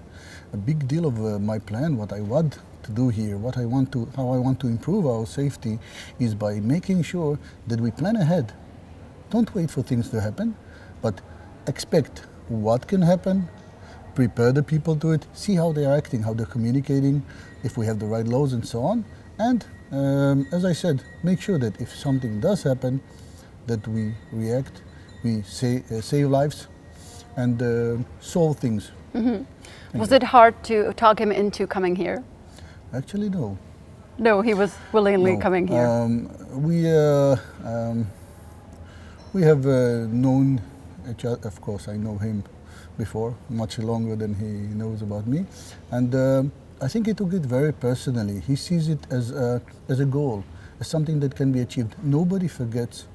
A 0.53 0.57
big 0.57 0.87
deal 0.87 1.05
of 1.05 1.17
my 1.41 1.59
plan, 1.59 1.97
what 1.97 2.13
I 2.13 2.21
want 2.21 2.59
to 2.83 2.91
do 2.91 3.09
here, 3.09 3.37
what 3.37 3.57
I 3.57 3.65
want 3.65 3.91
to, 3.93 4.07
how 4.15 4.29
I 4.29 4.37
want 4.37 4.59
to 4.61 4.67
improve 4.67 5.05
our 5.05 5.25
safety, 5.25 5.79
is 6.19 6.35
by 6.35 6.59
making 6.59 7.03
sure 7.03 7.39
that 7.67 7.79
we 7.79 7.91
plan 7.91 8.15
ahead 8.17 8.53
Don't 9.31 9.53
wait 9.55 9.71
for 9.71 9.81
things 9.81 10.09
to 10.09 10.19
happen, 10.19 10.55
but 11.01 11.21
expect 11.67 12.23
what 12.49 12.87
can 12.87 13.01
happen, 13.01 13.47
prepare 14.13 14.51
the 14.51 14.61
people 14.61 14.97
to 14.97 15.11
it, 15.13 15.25
see 15.33 15.55
how 15.55 15.71
they're 15.71 15.95
acting, 15.95 16.23
how 16.23 16.33
they're 16.33 16.45
communicating, 16.45 17.23
if 17.63 17.77
we 17.77 17.85
have 17.85 17.99
the 17.99 18.05
right 18.05 18.27
laws 18.27 18.51
and 18.51 18.67
so 18.67 18.81
on. 18.83 19.05
And 19.47 19.65
um, 19.91 20.47
as 20.51 20.65
I 20.65 20.73
said, 20.73 21.03
make 21.23 21.41
sure 21.41 21.57
that 21.57 21.81
if 21.81 21.89
something 21.95 22.39
does 22.39 22.61
happen, 22.63 23.01
that 23.65 23.87
we 23.87 24.13
react, 24.31 24.83
we 25.23 25.41
say, 25.41 25.83
uh, 25.91 26.01
save 26.01 26.29
lives, 26.29 26.67
and 27.35 27.61
uh, 27.61 27.97
solve 28.19 28.59
things. 28.59 28.91
Mm-hmm. 29.15 29.99
Was 29.99 30.11
it 30.11 30.23
hard 30.23 30.55
to 30.65 30.93
talk 30.93 31.19
him 31.19 31.31
into 31.31 31.65
coming 31.65 31.95
here? 31.95 32.23
Actually, 32.93 33.29
no. 33.29 33.57
No, 34.17 34.41
he 34.41 34.53
was 34.53 34.75
willingly 34.91 35.33
no. 35.33 35.41
coming 35.41 35.67
here. 35.67 35.87
Um, 35.87 36.29
we 36.67 36.87
uh, 36.87 37.35
um, 37.65 38.05
we 39.33 39.41
have 39.41 39.65
uh, 39.65 40.05
known 40.23 40.61
each 41.09 41.25
other. 41.25 41.47
Of 41.47 41.61
course, 41.61 41.87
I 41.87 41.97
know 41.97 42.17
him 42.17 42.43
before, 42.97 43.33
much 43.49 43.79
longer 43.79 44.15
than 44.15 44.35
he 44.35 44.51
knows 44.75 45.01
about 45.01 45.25
me, 45.25 45.45
and 45.89 46.13
um, 46.13 46.51
I 46.81 46.87
think 46.87 47.05
he 47.07 47.13
took 47.13 47.33
it 47.33 47.43
very 47.43 47.73
personally. 47.73 48.39
He 48.41 48.55
sees 48.55 48.89
it 48.89 48.99
as 49.11 49.31
a, 49.31 49.61
as 49.87 49.99
a 49.99 50.05
goal, 50.05 50.43
as 50.79 50.87
something 50.87 51.19
that 51.19 51.35
can 51.35 51.51
be 51.51 51.59
achieved. 51.61 51.95
Nobody 52.03 52.47
forgets 52.47 53.05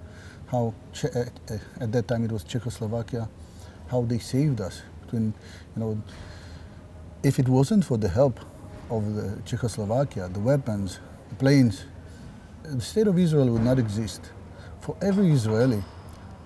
how 0.47 0.73
che- 0.93 1.09
at, 1.15 1.33
at 1.81 1.93
that 1.93 2.07
time 2.09 2.25
it 2.25 2.31
was 2.33 2.45
Czechoslovakia, 2.45 3.29
how 3.89 4.03
they 4.03 4.19
saved 4.21 4.61
us. 4.61 4.83
Between, 5.03 5.35
you 5.77 5.81
know, 5.83 6.03
if 7.25 7.41
it 7.41 7.49
wasn't 7.49 7.85
for 7.85 7.99
the 7.99 8.09
help 8.09 8.39
of 8.89 9.17
the 9.17 9.43
Czechoslovakia, 9.45 10.29
the 10.29 10.41
weapons, 10.41 11.01
the 11.31 11.35
planes, 11.35 11.87
the 12.63 12.81
state 12.81 13.09
of 13.09 13.19
Israel 13.19 13.51
would 13.51 13.65
not 13.65 13.81
exist. 13.81 14.31
For 14.81 14.97
every 15.03 15.33
Israeli, 15.33 15.83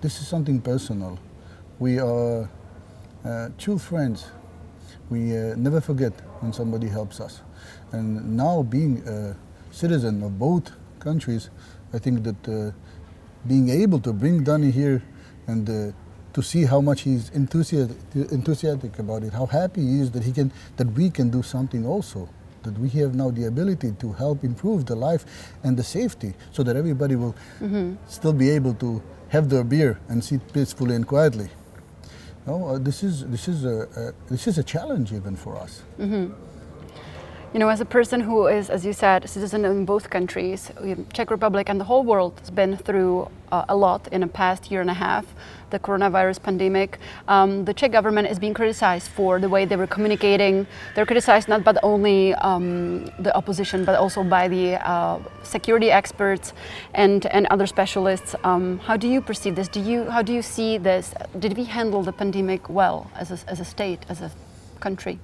this 0.01 0.19
is 0.21 0.27
something 0.27 0.59
personal. 0.59 1.19
We 1.77 1.99
are 1.99 2.49
uh, 3.23 3.49
true 3.59 3.77
friends. 3.77 4.25
We 5.09 5.37
uh, 5.37 5.55
never 5.55 5.81
forget 5.81 6.13
when 6.41 6.51
somebody 6.51 6.87
helps 6.87 7.19
us. 7.19 7.41
And 7.91 8.35
now, 8.35 8.63
being 8.63 9.07
a 9.07 9.35
citizen 9.71 10.23
of 10.23 10.37
both 10.37 10.71
countries, 10.99 11.49
I 11.93 11.99
think 11.99 12.23
that 12.23 12.47
uh, 12.47 12.71
being 13.47 13.69
able 13.69 13.99
to 14.01 14.13
bring 14.13 14.43
Danny 14.43 14.71
here 14.71 15.01
and 15.47 15.69
uh, 15.69 15.93
to 16.33 16.41
see 16.41 16.65
how 16.65 16.81
much 16.81 17.01
he's 17.01 17.29
enthusiastic, 17.31 17.97
enthusiastic 18.31 18.99
about 18.99 19.23
it, 19.23 19.33
how 19.33 19.45
happy 19.45 19.81
he 19.81 19.99
is 19.99 20.11
that 20.11 20.23
he 20.23 20.31
can, 20.31 20.51
that 20.77 20.87
we 20.93 21.09
can 21.09 21.29
do 21.29 21.43
something 21.43 21.85
also, 21.85 22.29
that 22.63 22.77
we 22.77 22.89
have 22.89 23.15
now 23.15 23.29
the 23.29 23.45
ability 23.45 23.91
to 23.99 24.13
help 24.13 24.43
improve 24.43 24.85
the 24.85 24.95
life 24.95 25.25
and 25.63 25.75
the 25.75 25.83
safety, 25.83 26.33
so 26.51 26.63
that 26.63 26.75
everybody 26.75 27.15
will 27.15 27.35
mm-hmm. 27.59 27.95
still 28.07 28.33
be 28.33 28.49
able 28.49 28.73
to 28.75 29.01
have 29.29 29.49
their 29.49 29.63
beer 29.63 29.99
and 30.09 30.23
sit 30.23 30.41
peacefully 30.53 30.95
and 30.95 31.07
quietly. 31.07 31.49
No, 32.47 32.69
uh, 32.69 32.77
this 32.79 33.03
is 33.03 33.27
this 33.27 33.47
is 33.47 33.65
a, 33.65 33.87
a, 33.95 34.13
this 34.29 34.47
is 34.47 34.57
a 34.57 34.63
challenge 34.63 35.13
even 35.13 35.35
for 35.35 35.57
us. 35.57 35.83
Mm-hmm. 35.99 36.33
You 37.53 37.59
know, 37.59 37.67
as 37.67 37.81
a 37.81 37.85
person 37.85 38.21
who 38.21 38.47
is, 38.47 38.69
as 38.69 38.85
you 38.85 38.93
said, 38.93 39.25
a 39.25 39.27
citizen 39.27 39.65
in 39.65 39.83
both 39.83 40.09
countries, 40.09 40.71
Czech 41.11 41.29
Republic 41.29 41.67
and 41.67 41.81
the 41.81 41.83
whole 41.83 42.01
world 42.01 42.39
has 42.39 42.49
been 42.49 42.77
through 42.77 43.29
uh, 43.51 43.65
a 43.67 43.75
lot 43.75 44.07
in 44.13 44.21
the 44.21 44.27
past 44.27 44.71
year 44.71 44.79
and 44.79 44.89
a 44.89 44.93
half, 44.93 45.25
the 45.69 45.77
coronavirus 45.77 46.41
pandemic. 46.41 46.97
Um, 47.27 47.65
the 47.65 47.73
Czech 47.73 47.91
government 47.91 48.29
is 48.29 48.39
being 48.39 48.53
criticized 48.53 49.09
for 49.09 49.37
the 49.37 49.49
way 49.49 49.65
they 49.65 49.75
were 49.75 49.85
communicating. 49.85 50.65
They're 50.95 51.05
criticized 51.05 51.49
not 51.49 51.65
but 51.65 51.77
only 51.83 52.33
um, 52.35 53.11
the 53.19 53.35
opposition, 53.35 53.83
but 53.83 53.95
also 53.95 54.23
by 54.23 54.47
the 54.47 54.75
uh, 54.87 55.19
security 55.43 55.91
experts 55.91 56.53
and, 56.93 57.25
and 57.25 57.47
other 57.47 57.67
specialists. 57.67 58.33
Um, 58.45 58.79
how 58.79 58.95
do 58.95 59.09
you 59.09 59.19
perceive 59.19 59.57
this? 59.57 59.67
Do 59.67 59.81
you, 59.81 60.09
how 60.09 60.21
do 60.21 60.31
you 60.31 60.41
see 60.41 60.77
this? 60.77 61.13
Did 61.37 61.57
we 61.57 61.65
handle 61.65 62.01
the 62.01 62.13
pandemic 62.13 62.69
well 62.69 63.11
as 63.13 63.29
a, 63.29 63.49
as 63.49 63.59
a 63.59 63.65
state, 63.65 64.05
as 64.07 64.21
a 64.21 64.31
country? 64.79 65.19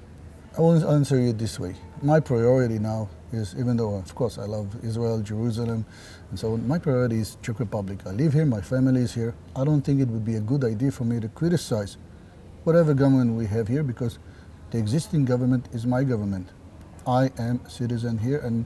I 0.58 0.62
will 0.62 0.90
answer 0.90 1.20
you 1.20 1.34
this 1.34 1.60
way. 1.60 1.76
My 2.02 2.20
priority 2.20 2.80
now 2.80 3.10
is, 3.32 3.54
even 3.60 3.78
though 3.78 3.94
of 3.94 4.16
course 4.16 4.40
I 4.40 4.46
love 4.46 4.84
Israel, 4.84 5.22
Jerusalem, 5.22 5.86
and 6.32 6.40
so 6.40 6.54
on, 6.54 6.68
my 6.68 6.80
priority 6.80 7.20
is 7.20 7.38
Czech 7.44 7.60
Republic. 7.60 8.00
I 8.08 8.10
live 8.10 8.34
here, 8.34 8.44
my 8.44 8.62
family 8.62 9.02
is 9.02 9.14
here. 9.14 9.36
I 9.56 9.64
don't 9.64 9.82
think 9.82 10.02
it 10.02 10.08
would 10.08 10.26
be 10.26 10.34
a 10.34 10.40
good 10.40 10.64
idea 10.64 10.90
for 10.92 11.04
me 11.04 11.20
to 11.20 11.28
criticize 11.28 11.98
whatever 12.64 12.96
government 12.96 13.38
we 13.38 13.46
have 13.46 13.68
here 13.68 13.84
because 13.84 14.18
the 14.72 14.80
existing 14.80 15.26
government 15.26 15.70
is 15.74 15.86
my 15.86 16.04
government. 16.04 16.50
I 17.06 17.30
am 17.38 17.62
a 17.64 17.70
citizen 17.70 18.18
here, 18.18 18.40
and 18.40 18.66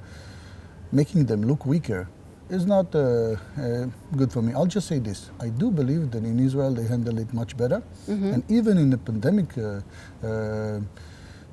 making 0.93 1.25
them 1.25 1.41
look 1.43 1.65
weaker 1.65 2.07
is 2.49 2.65
not 2.65 2.95
uh, 2.95 3.35
uh, 3.57 3.87
good 4.15 4.31
for 4.31 4.41
me. 4.41 4.53
I'll 4.53 4.65
just 4.65 4.87
say 4.87 4.99
this: 4.99 5.29
I 5.41 5.49
do 5.49 5.69
believe 5.69 6.11
that 6.11 6.23
in 6.23 6.39
Israel 6.39 6.73
they 6.73 6.85
handle 6.85 7.17
it 7.19 7.33
much 7.33 7.57
better, 7.57 7.83
mm-hmm. 8.07 8.33
and 8.33 8.49
even 8.49 8.77
in 8.77 8.89
the 8.89 8.97
pandemic. 8.97 9.57
Uh, 9.57 9.81
uh 10.25 10.79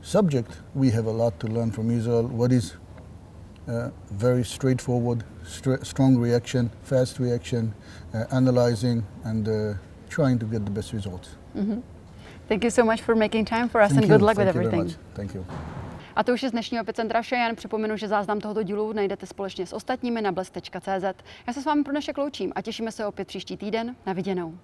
subject, 0.03 0.51
we 0.75 0.91
have 0.91 1.07
a 1.07 1.13
lot 1.13 1.39
to 1.41 1.47
learn 1.47 1.71
from 1.71 1.91
Israel. 1.91 2.27
What 2.29 2.53
is 2.53 2.77
uh, 3.69 3.91
very 4.11 4.45
straightforward, 4.45 5.25
strong 5.83 6.17
reaction, 6.17 6.71
fast 6.83 7.19
reaction, 7.19 7.75
uh, 8.15 8.25
analyzing, 8.31 9.05
and 9.25 9.49
uh, 9.49 9.75
trying 10.09 10.39
to 10.39 10.47
get 10.47 10.65
the 10.65 10.71
best 10.71 10.93
results. 10.93 11.37
Mm-hmm. 11.57 11.81
Thank 12.49 12.65
you 12.65 12.71
so 12.71 12.85
much 12.85 13.03
for 13.03 13.15
making 13.15 13.45
time 13.45 13.69
for 13.69 13.83
us 13.83 13.91
Thank 13.91 14.03
and 14.03 14.11
you. 14.11 14.15
good 14.15 14.23
luck 14.23 14.37
Thank 14.37 14.55
with 14.55 14.57
everything. 14.57 14.97
Thank 15.15 15.35
you. 15.35 15.45
A 16.17 16.25
to 16.25 16.33
už 16.33 16.43
je 16.43 16.49
z 16.49 16.53
dnešního 16.53 16.83
Epicentra 16.83 17.23
vše. 17.23 17.37
Jen 17.37 17.57
připomenu, 17.57 17.97
že 17.97 18.09
záznam 18.09 18.41
tohoto 18.41 18.63
dílu 18.63 18.93
najdete 18.93 19.27
společně 19.27 19.67
s 19.67 19.73
ostatními 19.73 20.23
na 20.23 20.33
bles.cz. 20.33 21.23
Já 21.47 21.53
se 21.53 21.63
s 21.63 21.65
vámi 21.65 21.85
pro 21.85 21.91
dnešek 21.91 22.19
loučím 22.19 22.53
a 22.55 22.63
těšíme 22.63 22.93
se 22.93 23.07
opět 23.07 23.29
příští 23.29 23.57
týden. 23.57 23.97
Na 24.07 24.13
viděnou. 24.13 24.55